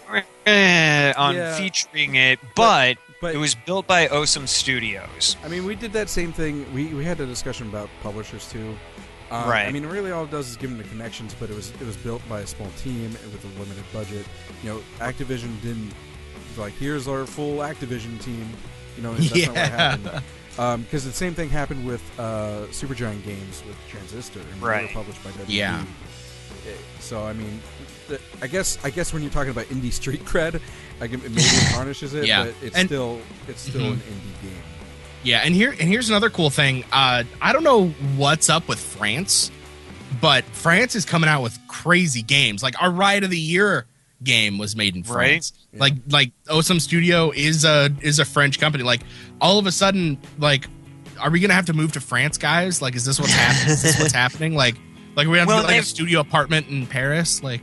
[0.46, 1.56] eh, on Yeah.
[1.56, 5.36] featuring it, but, but- it was built by OSome Studios.
[5.44, 6.66] I mean, we did that same thing.
[6.74, 8.76] We we had a discussion about publishers too.
[9.44, 9.66] Um, Right.
[9.66, 11.86] I mean, really, all it does is give them the connections, but it was it
[11.86, 14.26] was built by a small team with a limited budget.
[14.62, 15.92] You know, Activision didn't
[16.56, 18.48] like here's our full Activision team.
[18.96, 19.96] You know, that's not what Yeah.
[19.96, 20.84] happened.
[20.84, 24.82] Because the same thing happened with uh, Supergiant Games with Transistor, and they Right.
[24.88, 25.44] were published by WB.
[25.48, 25.84] Yeah.
[27.00, 27.60] So I mean,
[28.42, 30.60] I guess I guess when you're talking about indie street cred,
[31.00, 32.44] I can, maybe it tarnishes it, Yeah.
[32.44, 33.92] but it's And- still it's still Mhm.
[33.92, 34.62] an indie game.
[35.26, 36.84] Yeah, and here and here's another cool thing.
[36.92, 39.50] Uh, I don't know what's up with France,
[40.20, 42.62] but France is coming out with crazy games.
[42.62, 43.86] Like our Riot of the Year
[44.22, 45.08] game was made in Right.
[45.42, 45.52] France.
[45.72, 48.84] Like like OSome Studio is a is a French company.
[48.84, 49.00] Like
[49.40, 50.68] all of a sudden, like,
[51.20, 52.80] are we gonna have to move to France, guys?
[52.80, 53.72] Like, is this what's happening?
[53.72, 54.54] is this what's happening?
[54.54, 54.76] Like,
[55.16, 57.42] like we have Well, to get, like a studio apartment in Paris?
[57.42, 57.62] Like,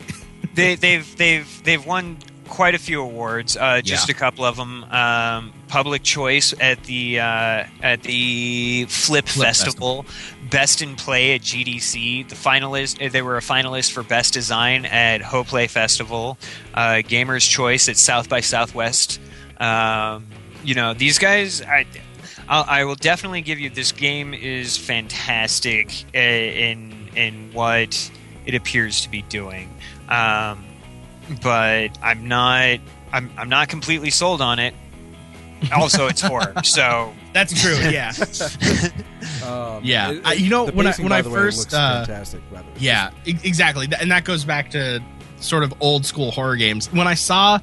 [0.53, 2.18] they, they've they've they've won
[2.49, 3.55] quite a few awards.
[3.55, 4.16] Uh, just Yeah.
[4.16, 4.84] a couple of them.
[4.84, 10.05] Um, Public choice at the uh, at the Flip, Flip Festival.
[10.51, 12.30] Best in Play at GDC.
[12.30, 13.03] The finalist.
[13.03, 16.38] uh, They were a finalist for Best Design at Hoplay Festival.
[16.76, 19.19] Uh, Gamers Choice at South by Southwest.
[19.59, 20.28] Um,
[20.63, 21.63] you know these guys.
[21.63, 21.88] I,
[22.47, 28.11] I'll, I will definitely give you this game is fantastic in in what
[28.45, 29.74] it appears to be doing.
[30.07, 30.63] Um,
[31.41, 32.78] but I'm not
[33.11, 34.76] I'm I'm not completely sold on it.
[35.76, 37.76] Also, it's horror, so that's true.
[37.89, 38.11] Yeah.
[39.43, 40.11] Um, Yeah.
[40.11, 42.05] it- I- you know, the when I- when by I the way, first, looks uh,
[42.05, 42.41] fantastic.
[42.51, 42.74] By the way.
[42.80, 43.88] Yeah, e- exactly.
[43.99, 45.01] And that goes back to
[45.39, 46.91] sort of old school horror games.
[46.91, 47.59] When I saw,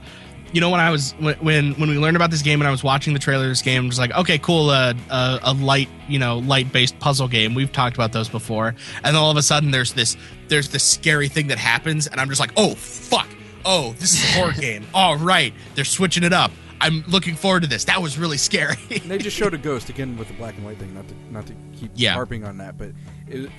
[0.52, 2.70] you know, when I was when when, when we learned about this game and I
[2.70, 5.52] was watching the trailer of this game, I was like, okay, cool, uh, uh, a
[5.54, 7.54] light, you know, light based puzzle game.
[7.54, 8.68] We've talked about those before.
[8.96, 10.16] And then all of a sudden, there's this
[10.48, 13.28] there's this scary thing that happens, and I'm just like, oh fuck,
[13.64, 14.86] oh this is a horror game.
[14.92, 16.50] All right, they're switching it up.
[16.80, 17.84] I'm looking forward to this.
[17.84, 18.76] That was really scary.
[18.90, 20.94] And they just showed a ghost again with the black and white thing.
[20.94, 22.14] Not to not to keep Yeah.
[22.14, 22.90] harping on that, but
[23.28, 23.50] it, it-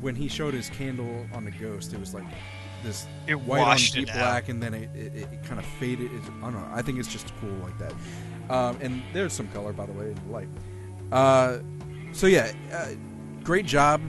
[0.00, 2.24] when he showed his candle on the ghost, it was like
[2.82, 5.66] this It white on washed deep it black, and then it, it, it kind of
[5.66, 6.10] faded.
[6.10, 6.66] It, I don't know.
[6.72, 7.92] I think it's just cool like that.
[8.48, 10.48] Um, and there's some color, by the way, in the light.
[11.12, 11.58] Uh,
[12.12, 12.88] so yeah, uh,
[13.44, 14.00] great job,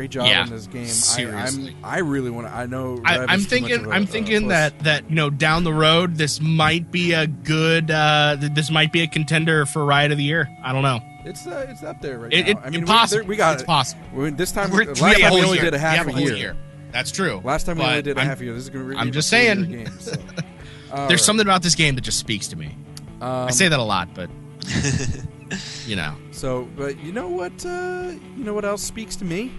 [0.00, 0.86] great job Yeah, in this game.
[0.86, 1.76] seriously.
[1.84, 2.54] I, I'm, I really want to.
[2.54, 2.98] I know.
[3.04, 3.84] I, Rev I'm is too much thinking.
[3.84, 4.48] of a- I'm thinking puss.
[4.48, 7.90] that that you know down the road this might be a good.
[7.90, 10.48] Uh, this might be a contender for Riot of the Year.
[10.64, 11.00] I don't know.
[11.26, 12.50] it's uh, it's up there right It, now.
[12.52, 13.26] it, I mean, we, possible.
[13.26, 13.66] we got it's it.
[13.66, 14.02] possible.
[14.14, 15.64] We- this time, We're- last we time we only year.
[15.64, 16.56] did a half have a whole year.
[16.92, 17.42] That's true.
[17.44, 18.54] Last time we only did a I'm- half a year.
[18.54, 18.96] This is going to be.
[18.96, 19.70] I'm just saying.
[19.70, 20.12] Game, so.
[20.16, 21.20] There's right.
[21.20, 22.74] something about this game that just speaks to me.
[23.20, 24.30] Um, I say that a lot, but
[25.86, 27.52] you know So, but you know what?
[27.66, 29.52] Uh, you know what else speaks to me?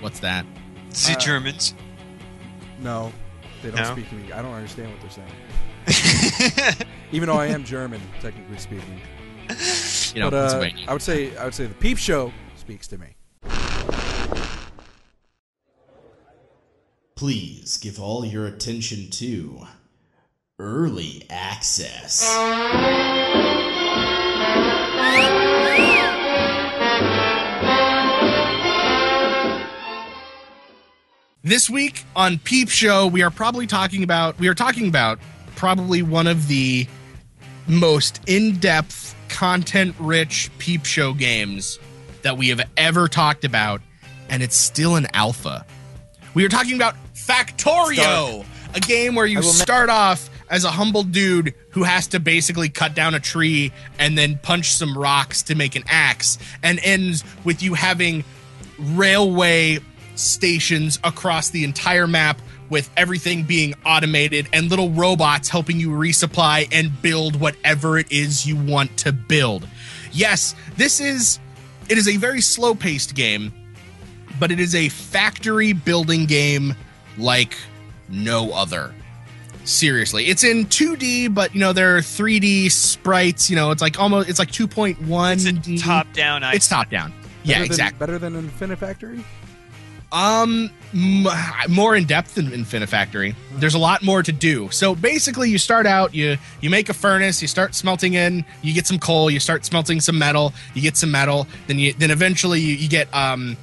[0.00, 0.44] What's that?
[0.90, 1.74] The Uh, Germans.
[2.80, 3.12] No,
[3.62, 3.92] they don't No?
[3.92, 4.32] speak to me.
[4.32, 6.76] I don't understand what they're saying.
[7.12, 9.00] Even though I am German, technically speaking.
[10.14, 10.84] You know, but uh, Pennsylvania.
[10.88, 13.08] I would say I would say the Peep Show speaks to me.
[17.14, 19.66] Please give all your attention to
[20.58, 22.22] early access.
[31.46, 35.20] This week on Peep Show, we are probably talking about we are talking about
[35.54, 36.88] probably one of the
[37.68, 41.78] most in-depth, content-rich Peep Show games
[42.22, 43.80] that we have ever talked about,
[44.28, 45.64] and it's still an alpha.
[46.34, 48.44] We are talking about Factorio,
[48.74, 52.96] a game where you start off as a humble dude who has to basically cut
[52.96, 53.70] down a tree
[54.00, 58.24] and then punch some rocks to make an axe, and ends with you having
[58.80, 59.78] railway
[60.16, 66.68] stations across the entire map with everything being automated and little robots helping you resupply
[66.72, 69.68] and build whatever it is you want to build.
[70.12, 71.38] Yes, this is
[71.88, 73.52] it is a very slow-paced game,
[74.40, 76.74] but it is a factory building game
[77.18, 77.56] like
[78.08, 78.92] no other.
[79.64, 83.50] Seriously, it's in 2D, but you know there are 3D sprites.
[83.50, 85.32] You know, it's like almost it's like 2.1.
[85.32, 85.78] It's a D.
[85.78, 86.42] top-down.
[86.44, 87.10] It's top down.
[87.10, 87.98] Better Yeah, than, exactly.
[87.98, 89.24] Better than Infinifactory.
[90.12, 90.70] Um,
[91.68, 93.34] more in depth than Infinifactory.
[93.54, 94.70] There's a lot more to do.
[94.70, 98.72] So basically, you start out, you you make a furnace, you start smelting in, you
[98.72, 102.10] get some coal, you start smelting some metal, you get some metal, then you then
[102.10, 103.56] eventually you, you get um.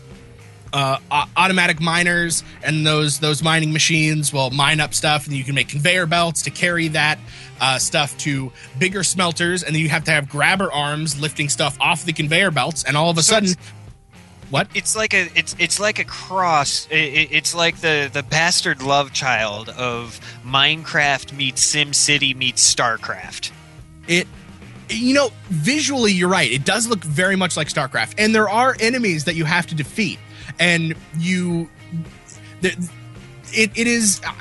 [0.76, 0.98] Uh,
[1.38, 5.68] automatic miners and those those mining machines will mine up stuff and you can make
[5.68, 7.20] conveyor belts to carry that
[7.62, 11.78] uh, stuff to bigger smelters and then you have to have grabber arms lifting stuff
[11.80, 13.54] off the conveyor belts and all of a So sudden
[14.54, 16.88] what it's like a it's it's like a cross.
[16.91, 23.51] I- I- It's like the the bastard love child of Minecraft meets SimCity meets StarCraft.
[24.08, 24.28] it
[24.89, 28.76] you know visually you're right it does look very much like starcraft and there are
[28.82, 30.20] enemies that you have to defeat
[30.60, 31.70] and you
[32.62, 32.70] the,
[33.54, 34.32] it, it is uh,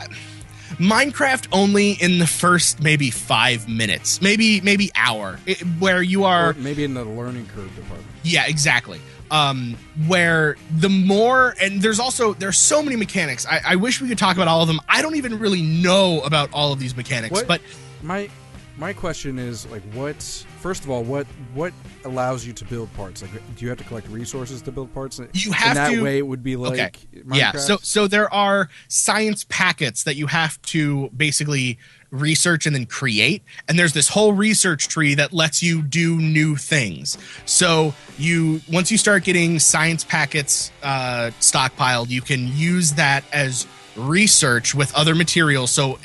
[0.78, 6.50] minecraft only in the first maybe five minutes maybe maybe hour it, where you are
[6.50, 8.06] Or maybe in the learning curve department.
[8.24, 9.00] yeah, exactly.
[9.32, 13.46] Um, where the more and there's also there's so many mechanics.
[13.46, 14.78] I, I wish we could talk about all of them.
[14.88, 17.60] I don't even really know about all of these mechanics, What- but
[18.02, 18.28] My
[18.78, 20.16] my question is like, what?
[20.60, 21.72] First of all, what what
[22.04, 23.22] allows you to build parts?
[23.22, 25.20] Like, do you have to collect resources to build parts?
[25.34, 26.18] You have in that to- way.
[26.18, 27.22] It would be like okay.
[27.32, 31.78] Yeah, so so there are science packets that you have to basically
[32.10, 36.56] research and then create, and there's this whole research tree that lets you do new
[36.56, 37.18] things.
[37.44, 43.66] So you once you start getting science packets uh, stockpiled, you can use that as
[43.96, 45.70] research with other materials.
[45.70, 45.98] So.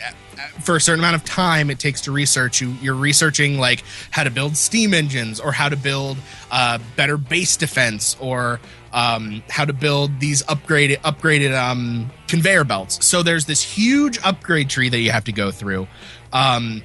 [0.59, 4.23] For a certain amount of time it takes to research, you you're researching like how
[4.23, 6.17] to build steam engines or how to build
[6.51, 8.59] uh, better base defense or
[8.93, 13.05] um, how to build these upgraded upgraded um, conveyor belts.
[13.05, 15.87] So there's this huge upgrade tree that you have to go through.
[16.33, 16.83] Um,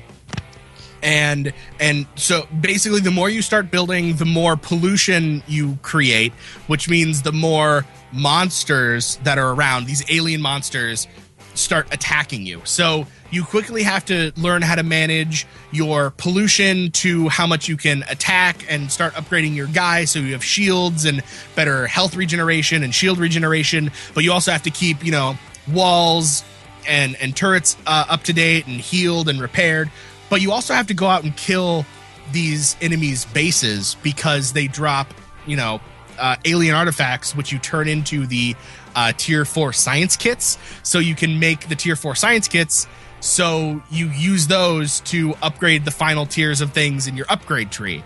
[1.02, 6.32] and and so basically the more you start building the more pollution you create
[6.68, 11.08] which means the more monsters that are around these alien monsters
[11.54, 12.60] start attacking you.
[12.64, 17.76] So you quickly have to learn how to manage your pollution to how much you
[17.76, 21.22] can attack and start upgrading your guy so you have shields and
[21.54, 23.90] better health regeneration and shield regeneration.
[24.14, 25.36] But you also have to keep you know
[25.72, 26.44] walls
[26.86, 29.90] and and turrets uh, up to date and healed and repaired.
[30.28, 31.86] But you also have to go out and kill
[32.32, 35.12] these enemies bases because they drop
[35.46, 35.80] you know
[36.18, 38.54] uh, alien artifacts which you turn into the
[38.94, 42.86] uh, tier 4 science kits so you can make the tier 4 science kits
[43.20, 48.02] so you use those to upgrade the final tiers of things in your upgrade tree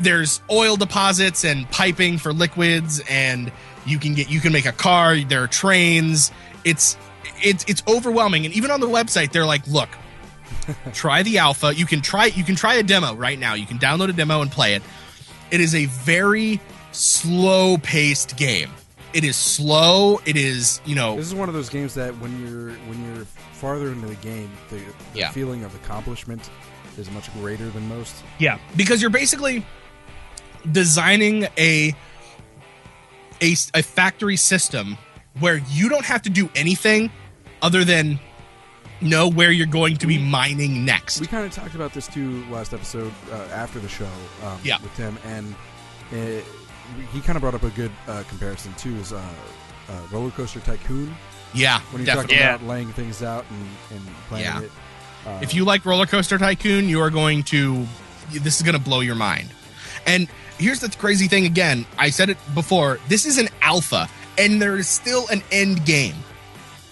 [0.00, 3.50] there's oil deposits and piping for liquids and
[3.86, 6.30] you can get you can make a car there are trains
[6.64, 6.96] it's
[7.42, 8.44] it's it's overwhelming.
[8.44, 9.88] And even on the website, they're like, look,
[10.92, 11.74] try the alpha.
[11.74, 13.54] You can try you can try a demo right now.
[13.54, 14.82] You can download a demo and play it.
[15.50, 16.60] It is a very
[16.92, 18.70] slow paced game.
[19.14, 20.20] It is slow.
[20.26, 23.24] It is you know This is one of those games that when you're when you're
[23.52, 24.82] farther into the game, the, the
[25.14, 25.30] Yeah.
[25.30, 26.48] feeling of accomplishment
[26.96, 28.14] is much greater than most.
[28.38, 29.64] Yeah, because you're basically
[30.72, 31.94] designing a
[33.40, 34.98] a, a factory system
[35.38, 37.10] where you don't have to do anything
[37.62, 38.18] other than
[39.00, 41.20] know where you're going to be mining next.
[41.20, 44.08] We kind of talked about this too last episode uh, after the show
[44.42, 44.78] um, Yeah.
[44.82, 45.54] with Tim, and
[46.12, 46.42] uh
[47.12, 48.94] he kind of brought up a good uh, comparison too.
[48.96, 49.22] Is uh,
[49.88, 51.14] uh, Roller Coaster Tycoon
[51.54, 52.54] yeah, when you're talking Yeah.
[52.56, 54.60] about laying things out and, and planning Yeah.
[54.62, 54.70] it.
[55.26, 57.86] Uh, If you like Roller Coaster Tycoon, you are going to.
[58.32, 59.48] This is going to blow your mind.
[60.06, 60.28] And
[60.58, 61.86] here's the crazy thing again.
[61.98, 62.98] I said it before.
[63.08, 66.14] This is an alpha, and there is still an end game.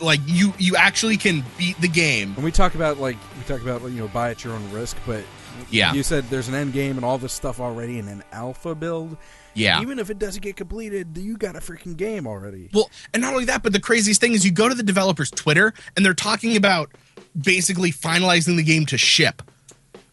[0.00, 2.34] Like you, you actually can beat the game.
[2.34, 4.96] when we talk about like we talk about you know buy at your own risk,
[5.06, 5.24] but
[5.70, 5.92] Yeah.
[5.94, 9.16] you said there's an end game and all this stuff already in an alpha build.
[9.56, 9.80] Yeah.
[9.80, 12.68] Even if it doesn't get completed, you got a freaking game already.
[12.72, 15.30] Well, and not only that, but the craziest thing is you go to the developer's
[15.30, 16.92] Twitter and they're talking about
[17.36, 19.42] basically finalizing the game to ship.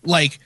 [0.06, 0.40] Like,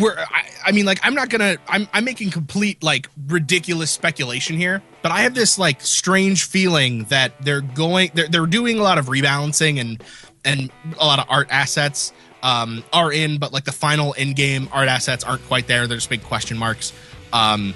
[0.00, 4.56] we're, I, I mean, like, I'm not gonna, I'm, I'm making complete, like, ridiculous speculation
[4.56, 8.82] here, but I have this, like, strange feeling that they're going, they're, they're doing a
[8.82, 10.02] lot of rebalancing and,
[10.44, 14.68] and a lot of art assets um, are in, but, like, the final in game
[14.72, 15.86] art assets aren't quite there.
[15.86, 16.92] They're just big question marks.
[17.32, 17.74] Um,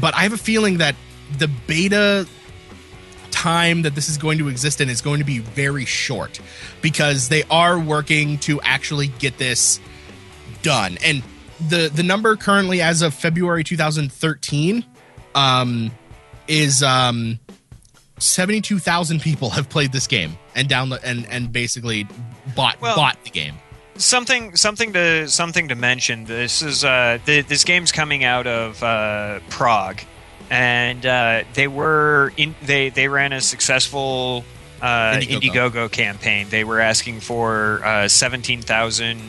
[0.00, 0.94] but I have a feeling that
[1.38, 2.26] the beta
[3.30, 6.40] time that this is going to exist in is going to be very short
[6.82, 9.80] because they are working to actually get this
[10.62, 10.98] done.
[11.04, 11.22] And
[11.68, 14.84] the the number currently as of February 2013
[15.34, 15.90] um
[16.46, 17.38] is um
[18.18, 22.06] 72,000 people have played this game and download and and basically
[22.56, 23.54] bought Well- bought the game.
[23.98, 26.24] Something something to something to mention.
[26.24, 30.00] This is uh, th- this game's coming out of uh, Prague,
[30.50, 34.44] and uh, they were in they they ran a successful
[34.80, 35.40] uh, Indiegogo.
[35.40, 35.92] Indiegogo.
[35.92, 36.46] campaign.
[36.48, 39.20] They were asking for uh, seventeen thousand.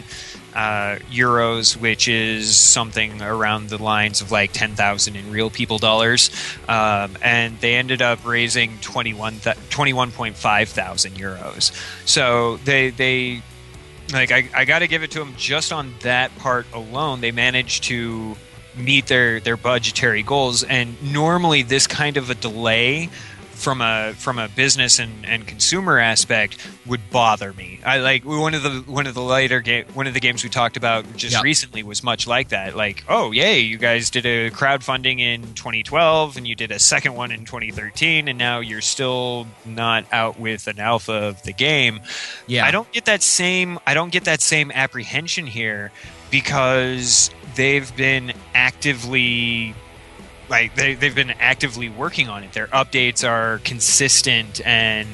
[0.51, 5.77] Uh, euros, which is something around the lines of like ten thousand in real people
[5.77, 6.31] dollars,
[6.67, 11.71] um, and they ended up raising 21 th- 21.5 thousand euros.
[12.05, 13.43] So they they
[14.13, 17.21] like I, I got to give it to them just on that part alone.
[17.21, 18.35] They managed to
[18.75, 23.09] meet their their budgetary goals and normally this kind of a delay
[23.59, 27.79] from a from a business and, and consumer aspect would bother me.
[27.85, 30.49] I like one of the one of the later game one of the games we
[30.49, 31.43] talked about just Yep.
[31.43, 32.75] recently was much like that.
[32.77, 37.15] Like, oh yay, you guys did a crowdfunding in 2012 and you did a second
[37.15, 41.99] one in 2013 and now you're still not out with an alpha of the game.
[42.47, 42.65] Yeah.
[42.65, 45.91] I don't get that same I don't get that same apprehension here
[46.31, 49.75] because they've been actively
[50.49, 55.07] like they, they've been actively working on it their updates are consistent and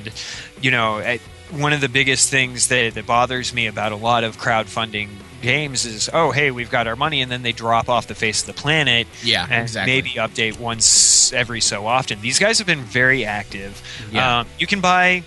[0.61, 1.17] you know eh,
[1.51, 5.09] one of the biggest things that, that bothers me about a lot of crowdfunding
[5.41, 8.41] games is oh hey we've got our money and then they drop off the face
[8.41, 9.93] of the planet Yeah, and exactly.
[9.93, 13.81] maybe update once every so often these guys have been very active
[14.11, 14.39] Yeah.
[14.39, 15.23] um, you can buy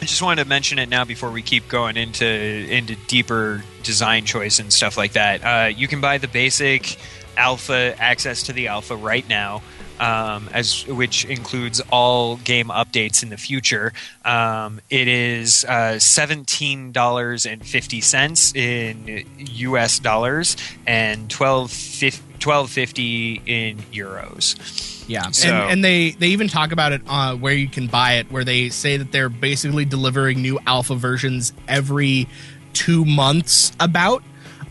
[0.00, 4.24] I just wanted to mention it now before we keep going into into deeper design
[4.24, 5.44] choice and stuff like that.
[5.44, 6.96] Uh, you can buy the basic
[7.36, 9.62] alpha access to the alpha right now,
[10.00, 13.92] um, as which includes all game updates in the future.
[14.24, 19.98] Um, it is uh, seventeen dollars and fifty cents in U.S.
[19.98, 20.56] dollars
[20.86, 25.08] and twelve fifty in euros.
[25.08, 28.14] Yeah, So- and, and they they even talk about it uh, where you can buy
[28.14, 32.28] it, where they say that they're basically delivering new alpha versions every
[32.72, 33.72] two months.
[33.80, 34.22] About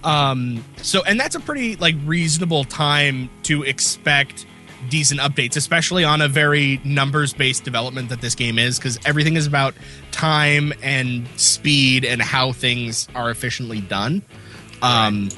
[0.03, 4.45] um, so, and that's a pretty like reasonable time to expect
[4.89, 9.35] decent updates, especially on a very numbers based development that this game is, because everything
[9.35, 9.75] is about
[10.11, 14.23] time and speed and how things are efficiently done.
[14.81, 15.29] Um,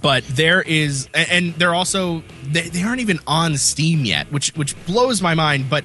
[0.00, 4.50] but there is a- and they're also they, they aren't even on steam yet which
[4.56, 5.84] which blows my mind but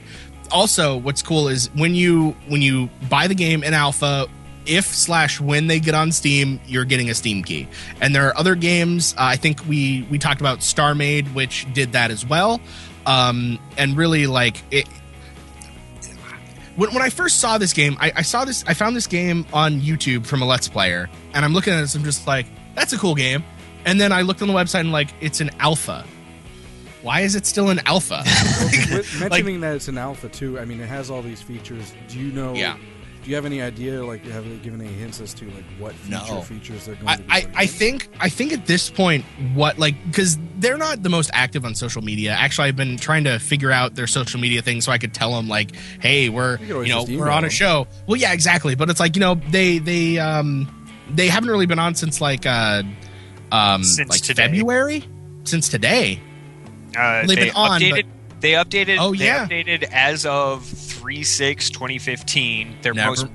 [0.51, 4.27] also what's cool is when you when you buy the game in alpha
[4.71, 7.67] if slash when they get on steam you're getting a steam key
[7.99, 11.91] and there are other games uh, i think we we talked about StarMade which did
[11.91, 12.59] that as well
[13.05, 14.87] um and really like it
[16.77, 18.63] when, when I first saw this game, I, I saw this.
[18.65, 21.95] I found this game on YouTube from a Let's Player, and I'm looking at this.
[21.95, 22.45] I'm just like,
[22.75, 23.43] "That's a cool game."
[23.85, 26.05] And then I looked on the website and like, it's an alpha.
[27.01, 28.23] Why is it still an alpha?
[28.91, 31.93] With- mentioning that it's an alpha too, I mean, it has all these features.
[32.07, 32.53] Do you know?
[32.53, 32.77] Yeah.
[33.23, 34.03] Do you have any idea?
[34.03, 36.41] Like, have they given any hints as to like what future No.
[36.41, 37.31] features they're going I, to be?
[37.31, 41.29] I, I think I think at this point what like because they're not the most
[41.33, 42.31] active on social media.
[42.31, 45.33] Actually, I've been trying to figure out their social media thing so I could tell
[45.35, 47.49] them like, hey, we're You you know we're on a them.
[47.51, 47.87] show.
[48.07, 48.73] Well, yeah, exactly.
[48.73, 50.67] But it's like you know they they um
[51.11, 52.81] they haven't really been on since like uh
[53.51, 54.47] um Since like today.
[54.47, 55.03] February
[55.43, 56.19] since today.
[56.97, 58.05] Uh, They've they been on, updated.
[58.41, 58.97] They updated.
[58.99, 59.45] Oh, they yeah.
[59.47, 60.63] updated as of
[61.01, 62.77] three six 2015.
[62.81, 63.25] Their Never- most.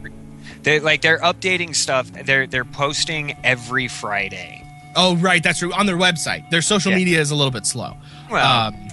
[0.62, 2.10] They like they're updating stuff.
[2.12, 4.62] They're they're posting every Friday.
[4.96, 5.72] Oh, right, that's true.
[5.74, 6.98] On their website, their social Yeah.
[6.98, 7.96] media is a little bit slow.
[8.30, 8.88] Well, um,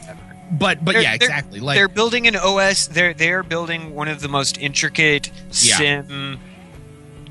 [0.52, 1.60] but but They're- yeah, they're- exactly.
[1.60, 2.88] Like they're building an OS.
[2.88, 5.78] They're they're building one of the most intricate Yeah.
[5.78, 6.40] sim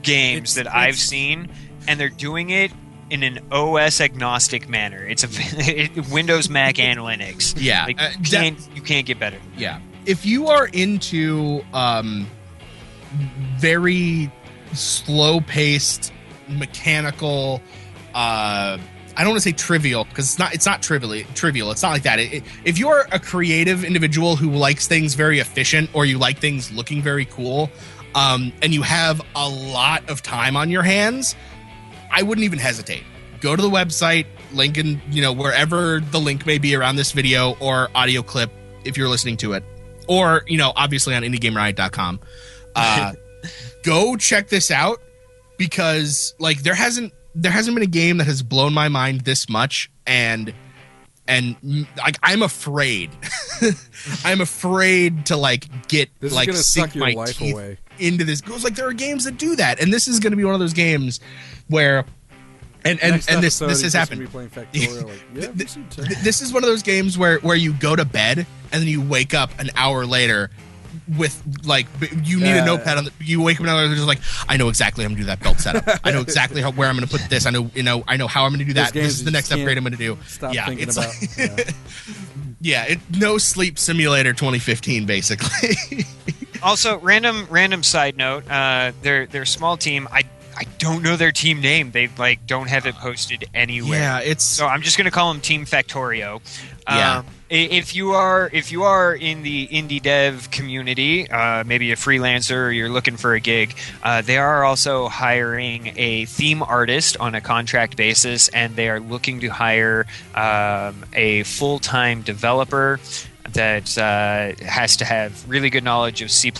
[0.03, 1.49] games It's- that I've seen,
[1.86, 2.72] and they're doing it
[3.11, 5.05] in an OS agnostic manner.
[5.07, 7.55] It's a Windows, Mac, and Linux.
[7.57, 9.36] Yeah, like, uh, you, can't, you can't get better.
[9.57, 12.26] yeah if you are into um
[13.59, 14.30] very
[14.72, 16.12] slow paced
[16.48, 17.61] mechanical
[18.14, 18.78] uh
[19.14, 20.55] I don't want to say trivial because it's not.
[20.55, 21.22] It's not trivial.
[21.34, 21.70] Trivial.
[21.70, 22.18] It's not like that.
[22.18, 26.38] It, it- if you're a creative individual who likes things very efficient, or you like
[26.38, 27.70] things looking very cool,
[28.14, 31.36] um, and you have a lot of time on your hands,
[32.11, 33.03] I wouldn't even hesitate.
[33.42, 34.24] Go to the website,
[34.55, 38.50] link in, you know, wherever the link may be around this video or audio clip
[38.86, 39.62] if you're listening to it.
[40.09, 42.20] Or, you know, obviously on indiegameriot.com.
[42.74, 43.12] Uh,
[43.82, 45.00] go check this out
[45.59, 49.48] because like there hasn't there hasn't been a game that has blown my mind this
[49.48, 50.53] much and
[51.28, 51.57] and
[51.96, 53.11] like I'm afraid.
[54.24, 57.78] I'm afraid to like get This like sink suck your my life teeth away.
[57.98, 58.40] into this.
[58.40, 60.55] Goes like there are games that do that, and this is going to be one
[60.55, 61.20] of those games
[61.68, 62.05] where,
[62.84, 64.28] and and Next and this this has happened.
[64.28, 67.94] Factorio, like, yeah, this is This is one of those games where where you go
[67.96, 68.38] to bed
[68.72, 70.50] and then you wake up an hour later
[71.16, 71.86] with like
[72.22, 72.62] you need Yeah.
[72.62, 75.02] a notepad on the, you wake up an hour later just like I know exactly
[75.04, 76.00] how I'm gonna do that belt setup.
[76.04, 77.46] I know exactly how, where I'm gonna put this.
[77.46, 78.92] I know you know I know how I'm gonna do that.
[78.92, 80.18] This is the next upgrade I'm gonna do.
[80.26, 81.08] Stop yeah, thinking it's about.
[81.20, 81.70] like- yeah.
[82.60, 86.04] yeah, it no sleep simulator 2015 basically.
[86.62, 88.48] Also, random random side note.
[88.48, 90.06] Uh, they're they're a small team.
[90.12, 90.22] I
[90.57, 91.90] I don't know their team name.
[91.90, 93.98] They like don't have it posted anywhere.
[93.98, 96.40] yeah, it's So I'm just gonna call them Team Factorio.
[96.88, 97.18] Yeah.
[97.18, 101.96] Um, if you are if you are in the indie dev community, uh, maybe a
[101.96, 107.16] freelancer or you're looking for a gig, uh, they are also hiring a theme artist
[107.18, 112.98] on a contract basis, and they are looking to hire um, a full time developer
[113.50, 116.50] that uh, has to have really good knowledge of C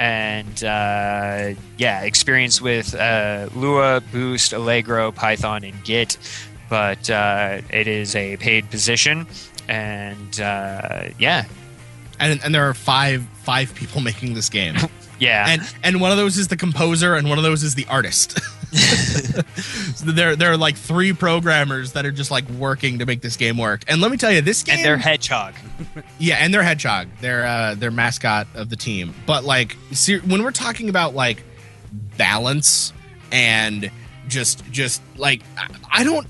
[0.00, 6.16] and uh, yeah, experience with uh, Lua, Boost, Allegro, Python, and Git.
[6.70, 9.26] But uh, it is a paid position,
[9.68, 11.44] and uh, yeah,
[12.18, 14.76] and and there are five five people making this game.
[15.18, 17.86] yeah, and and one of those is the composer and one of those is the
[17.88, 18.40] artist
[19.94, 23.36] so there there are like three programmers that are just like working to make this
[23.36, 23.82] game work.
[23.88, 25.54] And let me tell you this game and they're hedgehog.
[26.18, 27.08] yeah and they're hedgehog.
[27.20, 29.14] They're uh they're mascot of the team.
[29.26, 31.42] But like ser- when we're talking about like
[32.16, 32.92] balance
[33.32, 33.90] and
[34.28, 36.26] just just like I, I don't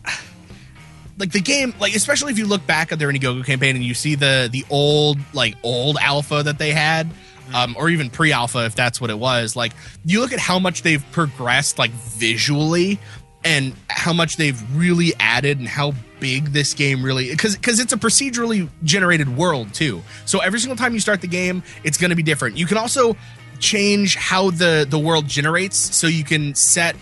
[1.19, 3.93] like the game like especially if you look back at their indiegogo campaign and you
[3.95, 7.11] see the the old like old alpha that they had
[7.55, 9.73] um, or even pre-alpha if that's what it was like
[10.05, 12.99] you look at how much they've progressed like visually
[13.45, 17.93] and how much they've really added and how big this game really because because it's
[17.93, 20.03] a procedurally generated world too.
[20.27, 22.57] So every single time you start the game it's going to be different.
[22.57, 23.17] You can also
[23.59, 26.97] change how the the world generates so you can set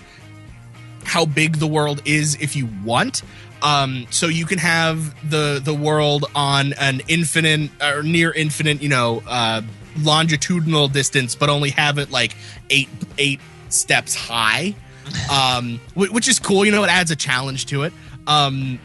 [1.04, 3.22] how big the world is if you want
[3.62, 8.88] um so you can have the the world on an infinite or near infinite you
[8.88, 9.60] know uh
[10.02, 12.36] longitudinal distance but only have it like
[12.70, 12.88] eight
[13.18, 14.74] eight steps high.
[15.32, 17.92] Um which is cool you know it adds a challenge to it.
[18.26, 18.78] Um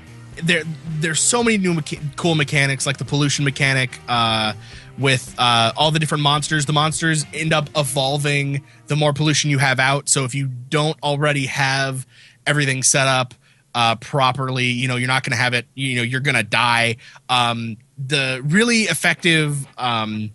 [0.43, 0.63] there
[0.99, 4.53] there's so many new mecha- cool mechanics like the pollution mechanic uh
[4.97, 6.65] with uh all the different monsters.
[6.65, 10.09] The monsters end up evolving the more pollution you have out.
[10.09, 12.07] So if you don't already have
[12.47, 13.33] everything set up
[13.75, 16.43] uh properly you know you're not going to have it you know you're going to
[16.43, 16.95] die
[17.29, 20.31] um the really effective um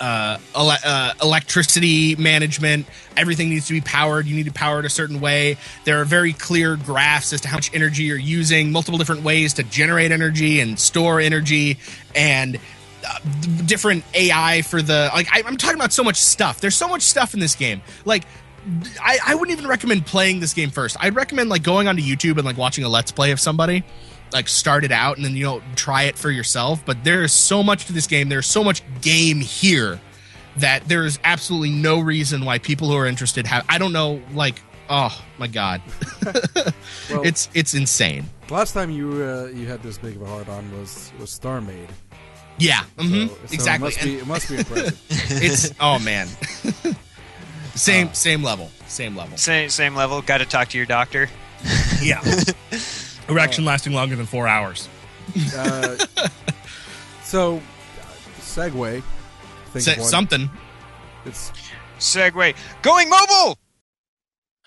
[0.00, 2.86] uh, ele- uh, electricity management.
[3.16, 4.26] Everything needs to be powered.
[4.26, 5.56] You need to power it a certain way.
[5.84, 9.54] There are very clear graphs as to how much energy you're using, multiple different ways
[9.54, 11.78] to generate energy and store energy,
[12.14, 12.58] and
[13.06, 13.18] uh,
[13.66, 15.10] different AI for the.
[15.12, 16.60] Like, I, I'm talking about so much stuff.
[16.60, 17.82] There's so much stuff in this game.
[18.04, 18.24] Like,
[19.02, 20.96] I, I wouldn't even recommend playing this game first.
[21.00, 23.84] I'd recommend like going onto YouTube and like watching a let's play of somebody
[24.32, 27.32] like start it out and then you know try it for yourself but there is
[27.32, 29.98] so much to this game there's so much game here
[30.58, 33.64] that there is absolutely no reason why people who are interested have.
[33.70, 34.60] I don't know, like,
[34.90, 35.80] oh my god,
[37.10, 38.26] Well, it's it's insane.
[38.50, 41.88] last time you uh, you had this big of a hard on was was StarMade.
[42.58, 43.88] Yeah, mm-hmm, So- so exactly.
[43.88, 45.02] It must, be, it must be impressive.
[45.42, 46.26] it's oh man,
[47.78, 49.36] same same level, same level.
[49.36, 50.22] Same same level.
[50.22, 51.28] Got to talk to your doctor.
[52.00, 52.22] Yeah,
[53.28, 54.88] erection lasting longer than four hours.
[55.56, 55.96] uh,
[57.24, 57.60] so,
[58.38, 59.02] segue.
[59.72, 60.08] Think Say, one.
[60.08, 60.48] something.
[61.24, 61.50] It's
[61.98, 62.54] Segway.
[62.82, 63.58] Going mobile.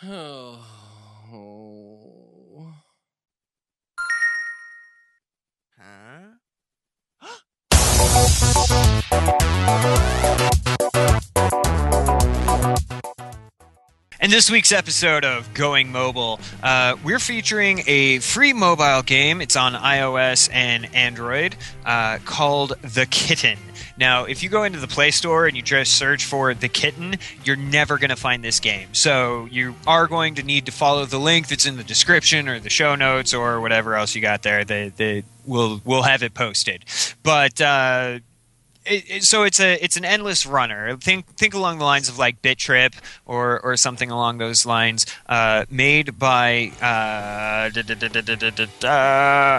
[14.22, 19.42] In this week's episode of Going Mobile, uh, we're featuring a free mobile game.
[19.42, 21.56] It's on iOS and Android
[21.88, 23.58] uh, called The Kitten.
[23.98, 27.16] Now, if you go into the Play Store and you just search for The Kitten,
[27.44, 28.90] you're never going to find this game.
[28.94, 32.60] So you are going to need to follow the link that's in the description or
[32.60, 34.64] the show notes or whatever else you got there.
[34.64, 36.86] They, they, we'll, we'll have it posted.
[37.24, 37.60] But.
[37.60, 38.20] Uh,
[38.86, 40.98] it, it, so it's a it's an endless runner.
[40.98, 42.94] Think think along the lines of like Bit Trip
[43.26, 45.06] or or something along those lines.
[45.28, 47.70] Uh, made by uh,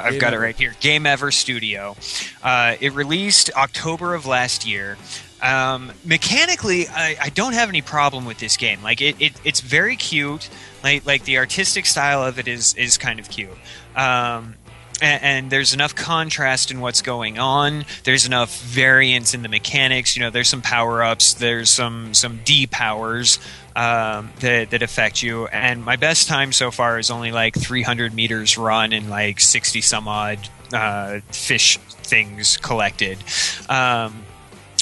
[0.04, 0.74] I've got it right here.
[0.80, 1.96] Game Ever Studio.
[2.42, 4.96] Uh, it released October of last year.
[5.42, 8.80] Um, mechanically, I, I, don't have any problem with this game.
[8.80, 10.48] Like it, it it's very cute.
[10.84, 13.50] Like like the artistic style of it is is kind of cute.
[13.96, 14.54] Um,
[15.02, 17.84] and, and there's enough contrast in what's going on.
[18.04, 20.16] There's enough variance in the mechanics.
[20.16, 21.34] You know, there's some power ups.
[21.34, 23.38] There's some some D powers
[23.74, 25.46] um, that that affect you.
[25.48, 29.80] And my best time so far is only like 300 meters run and like 60
[29.80, 30.38] some odd
[30.72, 33.18] uh, fish things collected.
[33.68, 34.24] Um,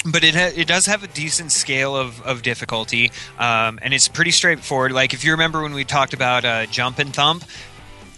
[0.05, 4.07] but it ha- it does have a decent scale of, of difficulty, um, and it's
[4.07, 4.91] pretty straightforward.
[4.91, 7.43] Like if you remember when we talked about uh, jump and thump,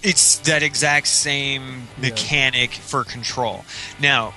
[0.03, 3.63] it's that exact same mechanic for control.
[3.99, 4.33] Now,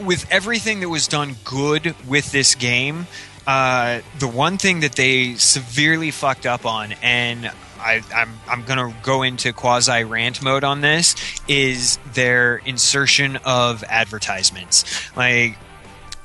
[0.00, 3.06] with everything that was done good with this game,
[3.46, 8.94] uh, the one thing that they severely fucked up on, and I, I'm I'm gonna
[9.02, 11.14] go into quasi rant mode on this,
[11.48, 14.84] is their insertion of advertisements.
[15.16, 15.58] Like,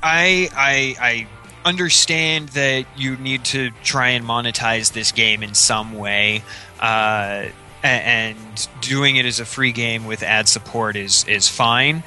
[0.02, 1.26] I I I
[1.68, 6.42] understand that you need to try and monetize this game in some way.
[6.78, 7.46] Uh,
[7.86, 12.02] and doing it as a free game with ad support is is fine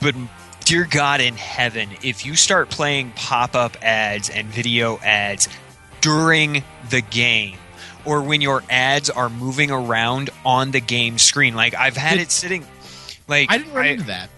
[0.00, 0.14] but
[0.64, 5.48] dear god in heaven if you start playing pop-up ads and video ads
[6.00, 7.56] during the game
[8.04, 12.30] or when your ads are moving around on the game screen like i've had it
[12.30, 12.64] sitting
[13.28, 14.30] like I didn't run I, into that.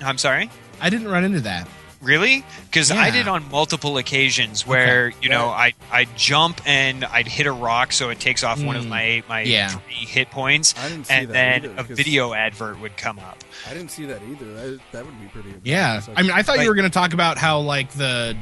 [0.00, 1.68] i'm sorry I didn't run into that.
[2.00, 2.44] Really?
[2.66, 7.46] Because I did on multiple occasions where you know I I jump and I'd hit
[7.46, 8.88] a rock, so it takes off one of Mm.
[8.88, 9.68] my my Yeah.
[9.68, 12.96] free hit points, I didn't see and that then either, a 'cause video advert would
[12.96, 13.42] come up.
[13.68, 14.54] I didn't see that either.
[14.54, 15.54] That, that would be pretty.
[15.64, 16.14] Yeah, impressive.
[16.16, 18.36] I mean, I thought Like- you were going to talk about how like the,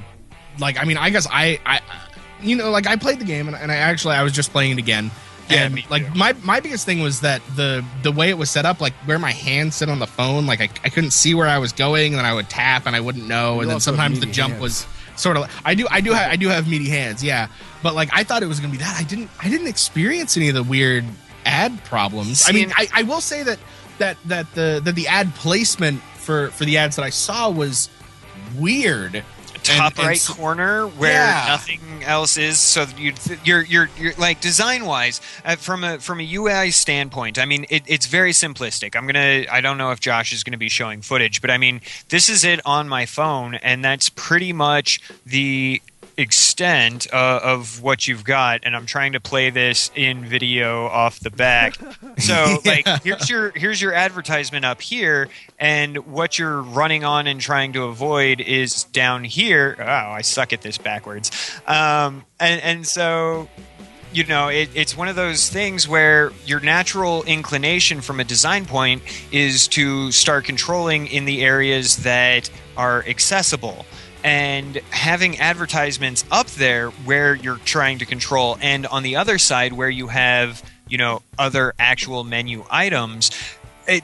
[0.59, 1.81] like I mean, I guess I I,
[2.43, 4.73] you know, like I played the game and, and I actually I was just playing
[4.73, 5.11] it again.
[5.49, 8.67] Yeah, and like my my biggest thing was that the the way it was set
[8.67, 11.47] up, like where my hands sit on the phone, like I, I couldn't see where
[11.47, 13.81] I was going, and then I would tap and I wouldn't know, You and then
[13.81, 14.63] sometimes the jump hands.
[14.63, 14.87] was
[15.17, 15.43] sort of.
[15.43, 17.49] Like, I do I do have I do have meaty hands, yeah,
[17.83, 18.99] but like I thought it was going to be that.
[18.99, 21.05] I didn't I didn't experience any of the weird
[21.45, 22.45] ad problems.
[22.49, 23.59] I mean, I, I will say that
[23.99, 27.89] that that the that the ad placement for for the ads that I saw was
[28.57, 29.23] weird.
[29.67, 31.45] Top And- and right s- corner where Yeah.
[31.49, 33.13] nothing else is, so you
[33.45, 37.39] you're you're you're like design wise uh, from a from a UI standpoint.
[37.39, 38.95] I mean, it, it's very simplistic.
[38.97, 41.81] I'm gonna I don't know if Josh is gonna be showing footage, but I mean,
[42.09, 45.81] this is it on my phone, and that's pretty much the
[46.17, 51.21] extent uh, of what you've got and i'm trying to play this in video off
[51.21, 51.75] the back.
[52.19, 57.39] So like here's your here's your advertisement up here and what you're running on and
[57.39, 59.77] trying to avoid is down here.
[59.79, 61.31] Oh i suck at this backwards.
[61.67, 63.49] Um, and and so
[64.17, 68.65] you know, it, it's one of those things where your natural inclination from a design
[68.65, 73.85] point is to start controlling in the areas that are accessible.
[74.27, 79.73] And having advertisements up there where you're trying to control, and on the other side
[79.73, 83.31] where you have, you know, other actual menu items,
[83.87, 84.03] it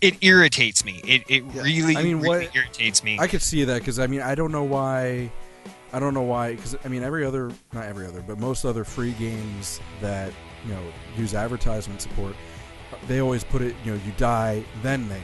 [0.00, 1.00] it irritates me.
[1.04, 1.62] It, it Yeah.
[1.62, 3.18] really, I mean, really what- irritates me.
[3.18, 5.28] I could see that because I mean I don't know why,
[5.92, 8.84] I don't know why because I mean every other not every other but most other
[8.84, 10.32] free games that
[10.64, 10.82] you know
[11.16, 12.36] use advertisement support,
[13.08, 15.20] they always put it you know you die then they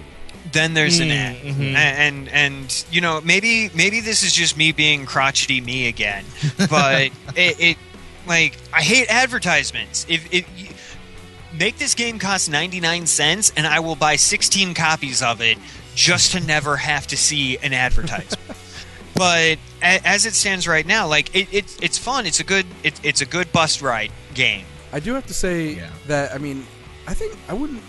[0.52, 1.62] then there's an Mm-hmm.
[1.74, 6.24] A- and and you know maybe maybe this is just me being crotchety me again
[6.70, 7.76] but it, it
[8.26, 10.06] like i hate advertisements.
[10.08, 10.68] If if you,
[11.58, 15.56] make this game cost 99 cents and i will buy 16 copies of it
[15.94, 18.40] just to never have to see an advertisement.
[19.16, 22.26] But a, as it stands right now like it, it it's fun.
[22.26, 24.64] It's a good it, it's a good bus ride game.
[24.92, 25.90] I do have to say Yeah.
[26.08, 26.66] that I mean,
[27.06, 27.80] I think I wouldn't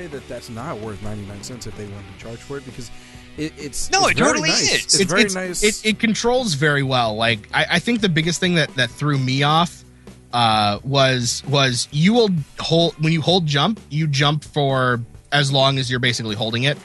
[0.00, 2.64] say that that's not worth ninety nine cents if they wanted to charge for it
[2.64, 2.90] because
[3.36, 4.86] it, it's No, it's it very totally nice.
[4.92, 5.00] is.
[5.00, 5.62] It's, very nice.
[5.62, 7.16] It, it controls very well.
[7.16, 9.84] Like I, I think the biggest thing that that threw me off
[10.32, 15.00] uh, was was you will hold when you hold jump, you jump for
[15.32, 16.78] as long as you're basically holding it.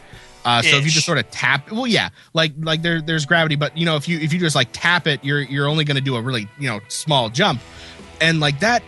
[0.44, 3.56] Uh, so if you just sort of tap, well, yeah, like like there there's gravity,
[3.56, 5.96] but you know if you if you just like tap it, you're you're only going
[5.96, 7.62] to do a really you know small jump,
[8.22, 8.84] and like that,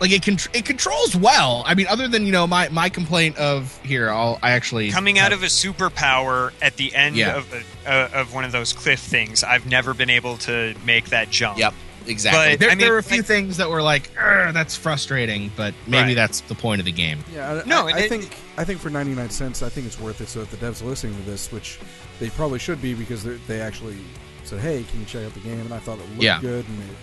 [0.00, 1.62] like it can it controls well.
[1.66, 5.18] I mean, other than you know my my complaint of here, I'll I actually coming
[5.18, 7.36] out of a superpower at the end Yeah.
[7.36, 7.52] of
[7.86, 11.30] a, uh, of one of those cliff things i've never been able to make that
[11.30, 11.74] jump Yep,
[12.06, 12.52] exactly.
[12.52, 15.50] But, there, I mean, there were a few like- things that were like, that's frustrating,
[15.56, 16.14] but maybe Right.
[16.14, 17.24] that's the point of the game.
[17.34, 19.86] yeah, I, No, I, I it- think I think for ninety nine cents, I think
[19.86, 20.28] it's worth it.
[20.28, 21.78] So if the devs are listening to this, which
[22.18, 23.96] they probably should be because they they actually
[24.44, 26.40] said, "Hey, can you check out the game?" and I thought it looked Yeah.
[26.40, 26.94] good, and it, I,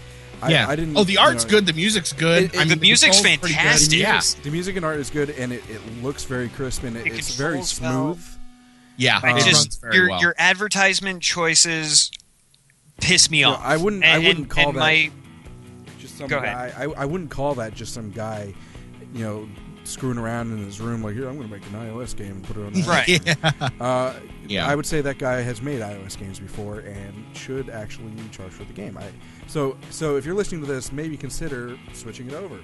[0.47, 0.67] yeah.
[0.67, 0.97] I didn't.
[0.97, 1.65] oh, the you art's know, good.
[1.65, 2.43] The music's good.
[2.43, 3.61] It- it- I mean, the music's control's pretty good.
[3.61, 3.99] fantastic.
[3.99, 7.07] Yeah, The music and art is good, and it, it looks very crisp, and it,
[7.07, 8.13] It it's very controls well.
[8.15, 8.25] smooth.
[8.97, 9.17] yeah.
[9.17, 10.21] Um, it runs just very your well.
[10.21, 12.11] your advertisement choices
[13.01, 13.61] piss me Yeah, off.
[13.63, 15.11] I wouldn't- I wouldn't and- call and that- my
[15.99, 16.45] Just some Go guy.
[16.67, 16.73] ahead.
[16.97, 18.53] I, I wouldn't call that just some guy,
[19.13, 19.49] you know,
[19.87, 22.43] screwing around in his room like, here, I'm going to make an iOS game and
[22.43, 22.73] put it on.
[22.73, 23.69] that." right.
[23.79, 23.83] yeah.
[23.85, 24.13] Uh,
[24.47, 24.65] Yeah.
[24.67, 28.63] I would say that guy has made iOS games before and should actually charge for
[28.63, 28.97] the game.
[28.97, 29.03] I
[29.47, 32.57] so so if you're listening to this, maybe consider switching it over.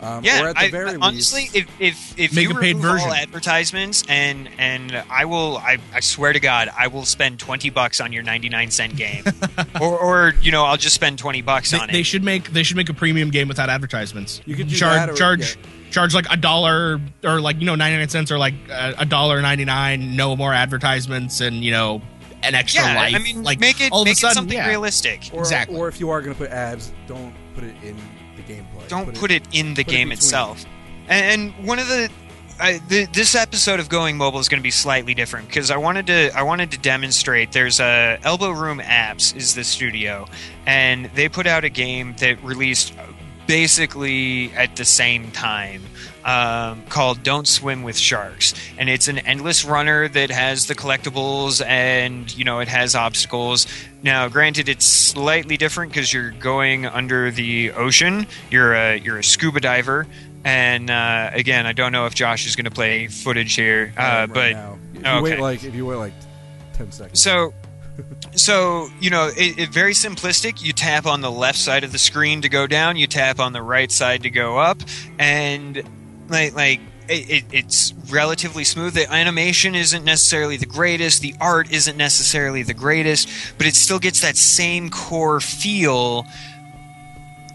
[0.00, 2.60] Um, Yeah, or at the I, very honestly, least, if if if Make you a
[2.60, 3.08] paid remove version.
[3.08, 7.70] all advertisements and and I will, I, I swear to God, I will spend twenty
[7.70, 9.24] bucks on your ninety nine cent game,
[9.80, 12.62] or or you know, I'll just spend twenty bucks They, on they should make they
[12.62, 14.40] should make a premium game without advertisements.
[14.46, 15.62] You could charge that or- charge yeah.
[15.90, 19.06] Charge like a dollar or like you know ninety nine cents or like a a
[19.06, 20.16] dollar ninety nine.
[20.16, 22.02] No more advertisements and you know
[22.42, 23.14] an extra yeah, life.
[23.14, 24.68] I mean, like make it all make of a sudden, it something yeah.
[24.68, 25.30] realistic.
[25.32, 25.76] or, exactly.
[25.76, 27.96] or if you are going to put ads, don't put it in
[28.36, 28.88] the gameplay.
[28.88, 30.64] Don't put, it, in the put it game itself.
[31.08, 32.10] And, and one of the,
[32.60, 35.76] I, the this episode of Going Mobile is going to be slightly different because I
[35.76, 37.52] wanted to I wanted to demonstrate.
[37.52, 40.26] There's a Elbow Room Apps is the studio,
[40.66, 42.94] and they put out a game that released
[43.48, 45.82] basically at the same time
[46.24, 48.54] um, called Don't Swim with Sharks.
[48.76, 53.66] And it's an endless runner that has the collectibles and, you know, it has obstacles.
[54.02, 58.26] Now, granted, it's slightly different because you're going under the ocean.
[58.50, 60.06] You're a, you're a scuba diver.
[60.44, 64.26] And uh, again, I don't know if Josh is going to play footage here, uh,
[64.28, 64.78] right but now.
[64.94, 66.12] if you wait like if you wait like
[66.74, 67.20] ten seconds.
[67.20, 67.52] so,
[68.32, 70.62] so you know, it, it very simplistic.
[70.62, 72.96] You tap on the left side of the screen to go down.
[72.96, 74.78] You tap on the right side to go up,
[75.18, 75.82] and
[76.28, 78.94] like like it, it, it's relatively smooth.
[78.94, 81.22] The animation isn't necessarily the greatest.
[81.22, 86.26] The art isn't necessarily the greatest, but it still gets that same core feel.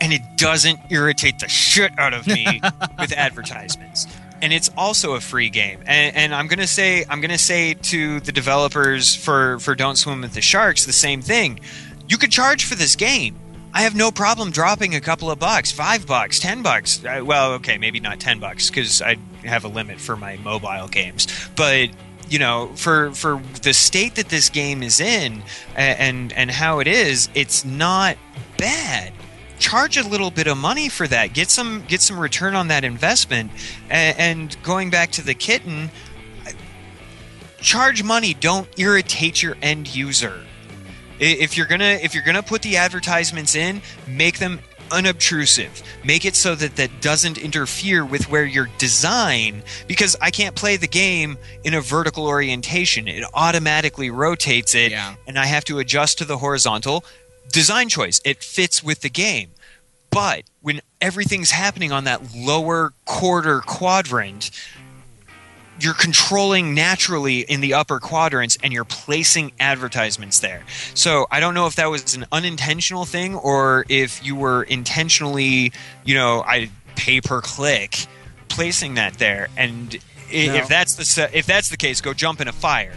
[0.02, 2.60] And it doesn't irritate the shit out of me
[3.00, 4.06] with advertisements
[4.44, 5.80] and it's also a free game.
[5.86, 10.22] And, and I'm gonna say I'm gonna say to the developers for for Don't Swim
[10.22, 11.62] with the Sharks the same thing.
[12.10, 13.40] You could charge for this game.
[13.74, 17.04] I have no problem dropping a couple of bucks, five bucks, ten bucks.
[17.04, 19.16] Uh, well, okay, maybe not ten bucks because I
[19.46, 21.90] have a limit for my mobile games, but.
[22.30, 25.44] You know, for for the state that this game is in,
[25.76, 28.18] and and how it is, it's not
[28.58, 29.14] bad
[29.60, 32.84] charge a little bit of money for that get some get some return on that
[32.84, 33.52] investment.
[33.90, 35.90] And, and going back to the kitten
[37.60, 40.42] charge money don't irritate your end user.
[41.20, 44.60] If you're gonna if you're gonna put the advertisements in make them
[44.92, 45.82] unobtrusive.
[46.04, 50.76] Make it so that that doesn't interfere with where your design because i can't play
[50.78, 53.08] the game in a vertical orientation.
[53.08, 55.16] It automatically rotates it Yeah.
[55.26, 57.06] and i have to adjust to the horizontal
[57.52, 59.50] design choice it fits with the game
[60.10, 64.52] but when everything's happening on that lower quarter quadrant
[65.80, 70.64] you're controlling naturally in the upper quadrants and you're placing advertisements there.
[70.94, 75.74] So I don't know if that was an unintentional thing or if you were intentionally,
[76.04, 78.06] you know, I pay per click
[78.50, 79.50] placing that there.
[79.58, 79.98] And
[80.32, 82.94] i Now- if that's the if that's the case, go jump in a fire.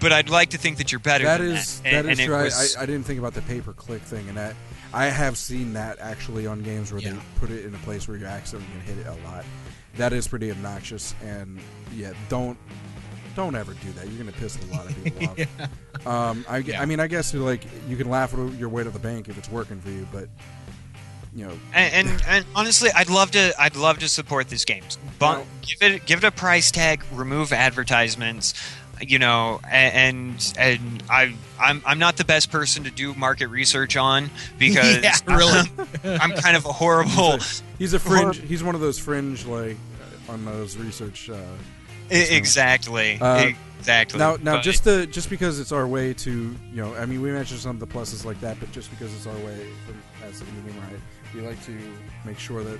[0.00, 1.84] But I'd like to think that you're better that than is that.
[1.84, 2.36] that And- is and it true.
[2.36, 4.54] I- was- I, I didn't think about the pay per click thing, and that
[4.92, 7.12] I have seen that actually on games where Yeah.
[7.12, 9.44] they put it in a place where you're accidentally gonna hit it a lot.
[9.96, 11.60] That is pretty obnoxious, and
[11.94, 12.58] yeah, don't
[13.36, 14.08] don't ever do that.
[14.08, 15.28] You're going to piss a lot of people
[16.04, 16.06] off.
[16.06, 16.82] Um, I, Yeah.
[16.82, 19.38] I mean, I guess like you can laugh at your way to the bank if
[19.38, 20.28] it's working for you, but
[21.32, 23.54] you know, And, and and honestly, I'd love to.
[23.56, 24.82] I'd love to support this game.
[25.20, 25.46] But No.
[25.62, 27.04] give it give it a price tag.
[27.12, 28.52] Remove advertisements.
[29.00, 33.96] You know, and and I I'm I'm not the best person to do market research
[33.96, 35.68] on because Yeah, really.
[36.04, 37.38] I'm kind of a horrible.
[37.78, 38.38] he's a fringe.
[38.38, 39.76] He's one of those fringe like
[40.28, 41.30] uh, on those research.
[41.30, 41.36] Uh,
[42.10, 43.18] exactly.
[43.20, 44.18] Uh, exactly.
[44.18, 47.22] now, now, But- just to just because it's our way to you know, I mean,
[47.22, 50.00] we mentioned some of the pluses like that, but just because it's our way from,
[50.28, 51.00] as a gaming right,
[51.34, 51.78] we like to
[52.24, 52.78] make sure that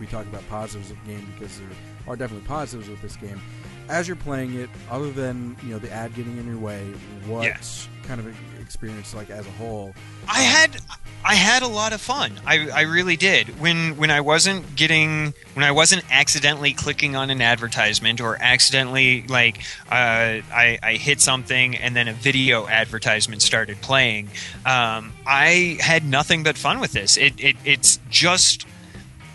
[0.00, 1.68] we talk about positives of the game because there
[2.08, 3.40] are definitely positives with this game.
[3.88, 6.82] As you're playing it, other than you know the ad getting in your way,
[7.26, 7.58] what Yeah.
[8.06, 9.94] kind of experience like as a whole?
[10.28, 10.76] I had
[11.24, 12.32] I had a lot of fun.
[12.46, 13.60] I, I really did.
[13.60, 19.24] When when I wasn't getting when I wasn't accidentally clicking on an advertisement or accidentally
[19.28, 19.58] like
[19.90, 24.28] uh, I, I hit something and then a video advertisement started playing.
[24.64, 27.16] Um, I had nothing but fun with this.
[27.16, 28.66] It, it it's just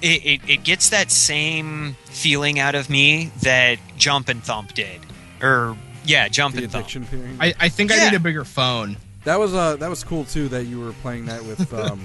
[0.02, 5.00] it, it, it gets that same feeling out of me that Jump and Thump did.
[5.42, 5.76] Or
[6.06, 6.84] yeah, Jump The and Thump.
[6.86, 7.38] addiction feeling.
[7.40, 8.98] I, I think I need a bigger phone.
[9.24, 12.02] that was uh that was cool too that you were playing that with um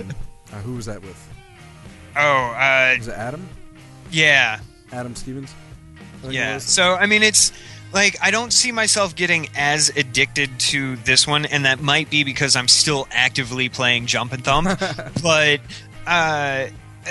[0.52, 1.28] uh, who was that with?
[2.14, 3.48] Oh, uh, Was it Adam?
[4.10, 4.60] yeah.
[4.92, 5.54] Adam Stevens?
[5.96, 6.58] I think it Yeah.
[6.58, 7.52] So I mean, it's
[7.94, 12.22] like I don't see myself getting as addicted to this one, and that might be
[12.24, 14.78] because I'm still actively playing Jump and Thump.
[15.22, 15.60] but
[16.06, 16.66] uh,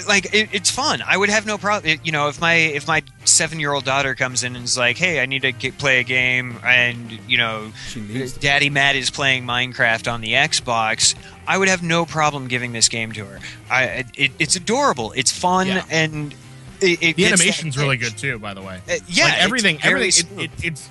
[0.08, 1.02] like it, it's fun.
[1.06, 2.00] I would have no problem.
[2.04, 4.98] You know, if my if my seven year old daughter comes in and is like,
[4.98, 8.96] "Hey, I need to get, play a game," and you know, She needs Daddy Matt
[8.96, 11.16] is playing Minecraft on the Xbox.
[11.48, 13.40] I would have no problem giving this game to her.
[13.70, 15.12] I, it, it's adorable.
[15.14, 15.84] It's fun, Yeah.
[15.90, 16.34] and
[16.80, 18.80] it, it The animation's really good too, by the way.
[18.90, 20.40] Uh, yeah, like it's everything, very everything.
[20.40, 20.90] It, it, it's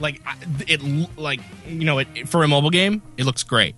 [0.00, 0.36] like I-
[0.66, 0.82] it,
[1.16, 3.74] like you know, it, for a mobile game, it looks great.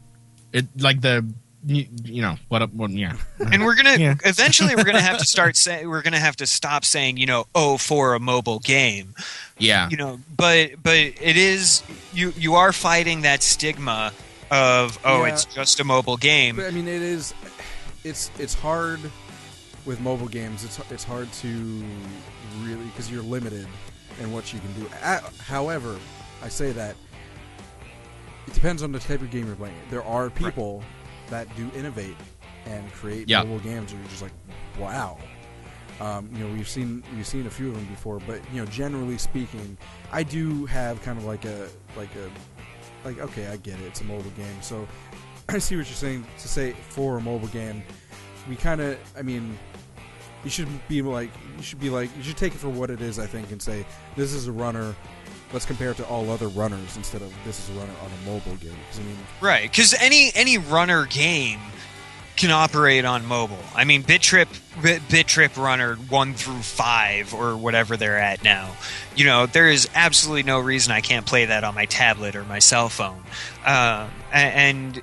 [0.53, 1.25] It like the
[1.67, 2.73] you, you know what?
[2.75, 3.17] what yeah,
[3.53, 4.15] and we're gonna Yeah.
[4.25, 7.47] eventually we're gonna have to start saying we're gonna have to stop saying you know
[7.55, 9.15] oh for a mobile game
[9.59, 11.83] yeah, you know but but it is
[12.13, 14.13] you you are fighting that stigma
[14.51, 15.33] of oh Yeah.
[15.33, 17.35] it's just a mobile game But I mean, it is.
[18.03, 18.99] It's it's hard
[19.85, 20.65] with mobile games.
[20.65, 21.85] It's it's hard to
[22.63, 23.67] really because you're limited
[24.21, 24.89] in what you can do.
[25.03, 25.99] A however,
[26.43, 26.97] I say that
[28.47, 29.75] it depends on the type of game you're playing.
[29.91, 30.83] There are people
[31.31, 32.17] that do innovate
[32.67, 33.43] and create Yeah.
[33.43, 34.33] mobile games, where you're just like,
[34.79, 35.19] wow.
[36.01, 38.67] Um, you know, we've seen we've seen a few of them before, but you know,
[38.71, 39.77] generally speaking,
[40.11, 43.85] I do have kind of like a like a like okay, I get it.
[43.87, 44.87] It's a mobile game, so
[45.49, 46.27] I see what you're saying.
[46.39, 47.83] To say for a mobile game,
[48.49, 49.59] we kind of, I mean,
[50.43, 53.03] you should be like, you should be like, you should take it for what it
[53.03, 53.19] is.
[53.19, 53.85] I think, and say
[54.17, 54.95] this is a runner.
[55.53, 58.31] Let's compare it to all other runners instead of this is a runner on a
[58.31, 58.77] mobile game.
[58.95, 61.61] I mean, right because any any runner game
[62.37, 63.59] can operate on mobile.
[63.75, 64.49] I mean bittrip
[64.81, 68.71] Bit, bittrip runner 1 through 5 or whatever they're at now.
[69.17, 72.45] You know there is absolutely no reason i can't play that on my tablet or
[72.45, 73.23] my cell phone.
[73.67, 75.03] Um, a- and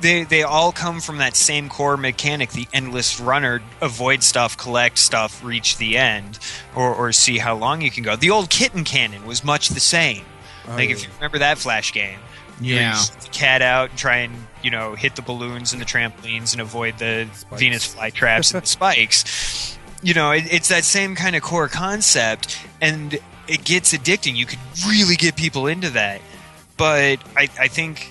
[0.00, 4.98] they they all come from that same core mechanic the endless runner avoid stuff collect
[4.98, 6.38] stuff reach the end
[6.76, 8.16] or, or see how long you can go.
[8.16, 10.24] The old kitten cannon was much the same.
[10.66, 11.14] Oh, like if you oh.
[11.16, 12.18] remember that flash game
[12.60, 13.00] yeah.
[13.32, 16.98] cat out and try and you know hit the balloons and the trampolines and avoid
[16.98, 17.60] the Spikes.
[17.60, 19.78] venus flytraps and the spikes.
[20.02, 24.36] You know it, it's that same kind of core concept and it gets addicting.
[24.36, 26.20] You could really get people into that.
[26.76, 28.10] But i, I think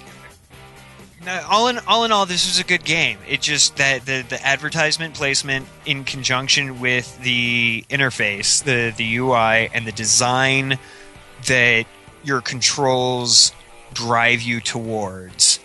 [1.27, 3.17] all in all in all this was a good game.
[3.27, 9.69] It just that the, the advertisement placement in conjunction with the interface the the ui
[9.73, 10.79] and the design
[11.47, 11.85] that
[12.23, 13.51] your controls
[13.93, 15.59] drive you towards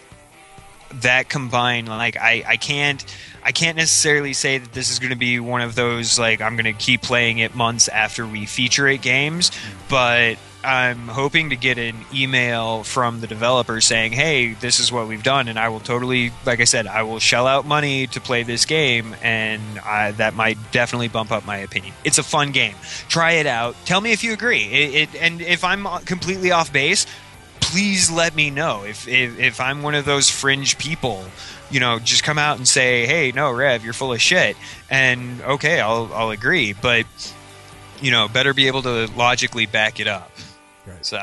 [0.95, 3.05] that combined like i i can't
[3.43, 6.55] i can't necessarily say that this is going to be one of those like i'm
[6.55, 9.51] going to keep playing it months after we feature it games
[9.89, 15.09] but i'm hoping to get an email from the developer saying hey this is what
[15.09, 18.21] we've done and i will totally like i said i will shell out money to
[18.21, 22.53] play this game and I, that might definitely bump up my opinion it's a fun
[22.53, 22.77] game
[23.09, 26.73] try it out tell me if you agree it, it and if i'm completely off
[26.73, 27.07] base
[27.73, 31.25] please let me know if, if if I'm one of those fringe people.
[31.71, 34.59] You know, just come out and say, "Hey, no, Rev, you're full of shit,"
[34.91, 37.07] and okay, I'll I'll agree, but
[38.03, 40.31] you know, better be able to logically back it up.
[40.87, 41.05] Right.
[41.05, 41.23] So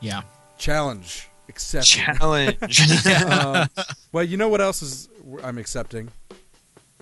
[0.00, 0.22] yeah.
[0.58, 1.88] challenge accepted.
[1.88, 3.06] challenge.
[3.06, 3.68] um,
[4.12, 5.08] well, you know what else is
[5.42, 6.08] I'm accepting?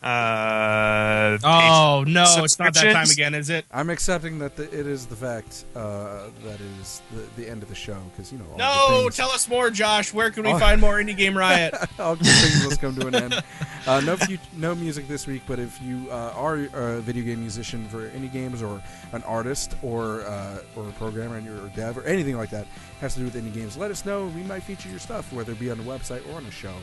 [0.02, 3.64] Uh, Oh no, it's not that time again, is it?
[3.70, 7.68] I'm accepting that the, it is the fact uh, that is the, the end of
[7.68, 10.12] the show because you know all No, things- tell us more, Josh.
[10.14, 11.74] Where can we find more Indie Game Riot?
[11.98, 13.42] all good things must come to an end.
[13.86, 17.40] Uh, no, fu- no music this week, but if you uh, are a video game
[17.40, 21.70] musician for any games or an artist or uh, or a programmer and you're a
[21.70, 22.66] dev or anything like that
[23.00, 24.26] has to do with indie games, let us know.
[24.28, 26.74] We might feature your stuff, whether it be on the website or on the show.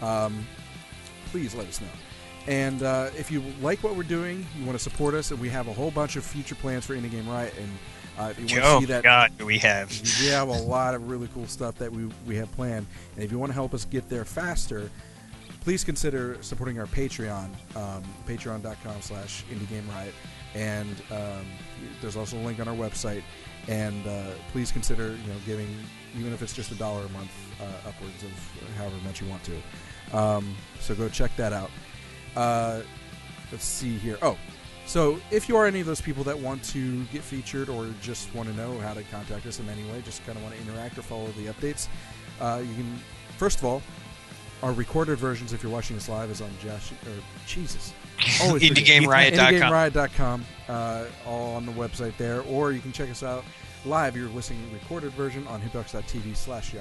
[0.00, 0.46] Um,
[1.30, 1.86] please let us know.
[2.46, 5.48] And uh, if you like what we're doing, you want to support us, and we
[5.50, 7.54] have a whole bunch of future plans for Indie Game Riot.
[7.56, 7.70] And
[8.18, 9.90] uh, if you want to Oh see that, God, we have?
[10.20, 12.86] we have a lot of really cool stuff that we, we have planned.
[13.14, 14.90] And if you want to help us get there faster,
[15.60, 20.14] please consider supporting our Patreon, um, patreon.com slash Indie Game riot.
[20.54, 21.46] And um,
[22.00, 23.22] there's also a link on our website.
[23.68, 25.68] And uh, please consider you know giving,
[26.18, 29.42] even if it's just a dollar a month, uh, upwards of however much you want
[29.44, 30.18] to.
[30.18, 31.70] Um, so go check that out.
[32.36, 32.82] Uh,
[33.50, 34.18] let's see here.
[34.22, 34.36] Oh,
[34.86, 38.34] so if you are any of those people that want to get featured or just
[38.34, 40.60] want to know how to contact us in any way, just kind of want to
[40.62, 41.88] interact or follow the updates,
[42.40, 42.98] uh, you can.
[43.36, 43.82] First of all,
[44.62, 47.12] our recorded versions, if you're watching this live, is on Josh or
[47.46, 47.92] Jesus.
[48.18, 49.54] IndieGameRiot.com.
[49.54, 53.44] IndieGameRiot.com, uh, all on the website there, or you can check us out
[53.84, 54.16] live.
[54.16, 56.74] You're listening to the recorded version on hitbox.tv slash.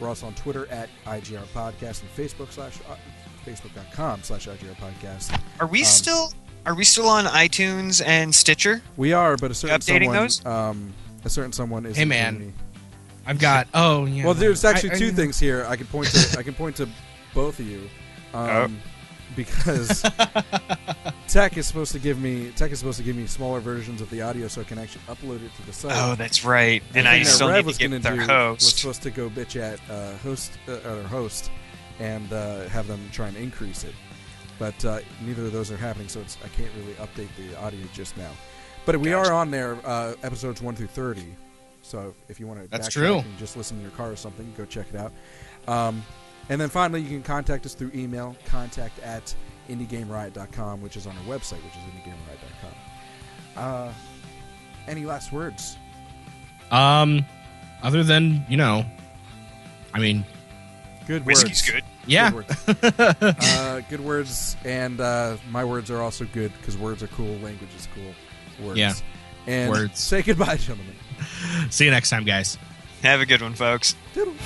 [0.00, 2.96] We're also on Twitter at IGR Podcast and Facebook slash uh,
[3.46, 5.38] Facebook.com slash IGR Podcast.
[5.60, 6.32] Are we Um, still?
[6.66, 8.82] Are we still on iTunes and Stitcher?
[8.96, 10.46] We are, but a certain updating someone, those?
[10.46, 10.92] um,
[11.24, 11.96] a certain someone is.
[11.96, 12.34] Hey, in man.
[12.34, 12.52] Germany.
[13.24, 13.68] I've got.
[13.74, 14.24] Oh yeah.
[14.24, 15.64] Well, there's actually I- I- two things here.
[15.68, 16.38] I can point to.
[16.38, 16.88] I can point to
[17.34, 17.88] both of you,
[18.34, 18.70] um, Oh.
[19.36, 20.02] because
[21.28, 24.08] Tech is supposed to give me Tech is supposed to give me smaller versions of
[24.10, 25.92] the audio so I can actually upload it to the site.
[25.94, 26.82] Oh, that's right.
[26.92, 28.74] The And I thing that still Rev need to was get gonna with our Was
[28.74, 31.50] supposed to go bitch at uh, host uh, or host
[31.98, 33.94] and uh, have them try and increase it,
[34.58, 36.08] but uh, neither of those are happening.
[36.08, 38.30] So it's I can't really update the audio just now.
[38.84, 39.30] But we Gotcha.
[39.30, 41.34] are on there, uh, episodes one through thirty.
[41.82, 43.18] So if you want to, That's true.
[43.18, 45.12] And just listen in your car or something, go check it out.
[45.68, 46.02] Um,
[46.48, 49.34] and then finally, you can contact us through email, contact at
[49.68, 52.72] indiegameriot.com, which is on our website, which is indiegameriot.com.
[53.56, 53.92] Uh,
[54.88, 55.76] any last words?
[56.70, 57.24] Um,
[57.82, 58.84] other than you know,
[59.94, 60.24] I mean,
[61.06, 61.70] Good Whiskey's words.
[61.70, 61.84] good.
[62.06, 62.30] yeah.
[62.30, 62.68] Good words.
[63.00, 67.36] uh, good words, and uh, my words are also good because words are cool.
[67.38, 68.66] Language is cool.
[68.66, 68.78] Words.
[68.78, 68.94] Yeah.
[69.46, 70.00] And Words.
[70.00, 70.94] say goodbye, gentlemen.
[71.70, 72.58] See you next time, guys.
[73.02, 73.94] Have a good one, folks.
[74.14, 74.36] Toodles.